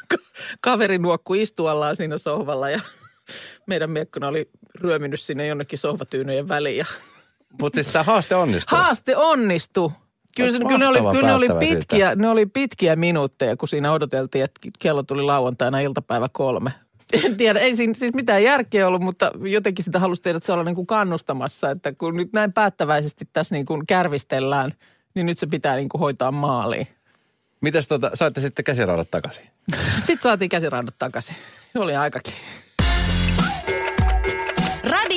kaveri 0.60 0.98
nuokkui 0.98 1.42
istuallaan 1.42 1.96
siinä 1.96 2.18
sohvalla 2.18 2.70
ja 2.70 2.80
meidän 3.66 3.90
miekkona 3.90 4.28
oli 4.28 4.50
ryöminyt 4.74 5.20
sinne 5.20 5.46
jonnekin 5.46 5.78
sohvatyynyjen 5.78 6.48
väliin. 6.48 6.76
Ja... 6.76 6.84
Mutta 7.60 7.76
siis 7.76 7.92
tämä 7.92 8.02
haaste 8.02 8.34
onnistui. 8.34 8.78
Haaste 8.78 9.16
onnistui. 9.16 9.90
Kyllä, 10.36 10.52
se, 10.52 10.58
kyllä, 10.58 10.78
ne 10.78 10.86
oli, 10.86 10.98
kyllä 10.98 11.28
ne, 11.28 11.34
oli 11.34 11.48
pitkiä, 11.58 12.14
ne 12.14 12.28
oli 12.28 12.46
pitkiä 12.46 12.96
minuutteja, 12.96 13.56
kun 13.56 13.68
siinä 13.68 13.92
odoteltiin, 13.92 14.44
että 14.44 14.60
kello 14.78 15.02
tuli 15.02 15.22
lauantaina 15.22 15.80
iltapäivä 15.80 16.28
kolme. 16.32 16.72
En 17.24 17.36
tiedä, 17.36 17.60
ei 17.60 17.76
siinä 17.76 17.94
siis 17.94 18.14
mitään 18.14 18.42
järkeä 18.42 18.88
ollut, 18.88 19.02
mutta 19.02 19.32
jotenkin 19.42 19.84
sitä 19.84 19.98
halusi 19.98 20.22
tehdä, 20.22 20.36
että 20.36 20.46
se 20.46 20.52
olla 20.52 20.64
niin 20.64 20.74
kuin 20.74 20.86
kannustamassa, 20.86 21.70
että 21.70 21.92
kun 21.92 22.16
nyt 22.16 22.32
näin 22.32 22.52
päättäväisesti 22.52 23.28
tässä 23.32 23.54
niin 23.54 23.66
kuin 23.66 23.86
kärvistellään, 23.86 24.74
niin 25.14 25.26
nyt 25.26 25.38
se 25.38 25.46
pitää 25.46 25.76
niin 25.76 25.88
kuin 25.88 26.00
hoitaa 26.00 26.32
maaliin. 26.32 26.88
Mitäs 27.60 27.86
tota, 27.86 28.10
saitte 28.14 28.40
sitten 28.40 28.64
käsiraudat 28.64 29.10
takaisin? 29.10 29.44
sitten 29.96 30.22
saatiin 30.22 30.48
käsiraudat 30.48 30.94
takaisin. 30.98 31.36
Oli 31.74 31.96
aikakin. 31.96 32.34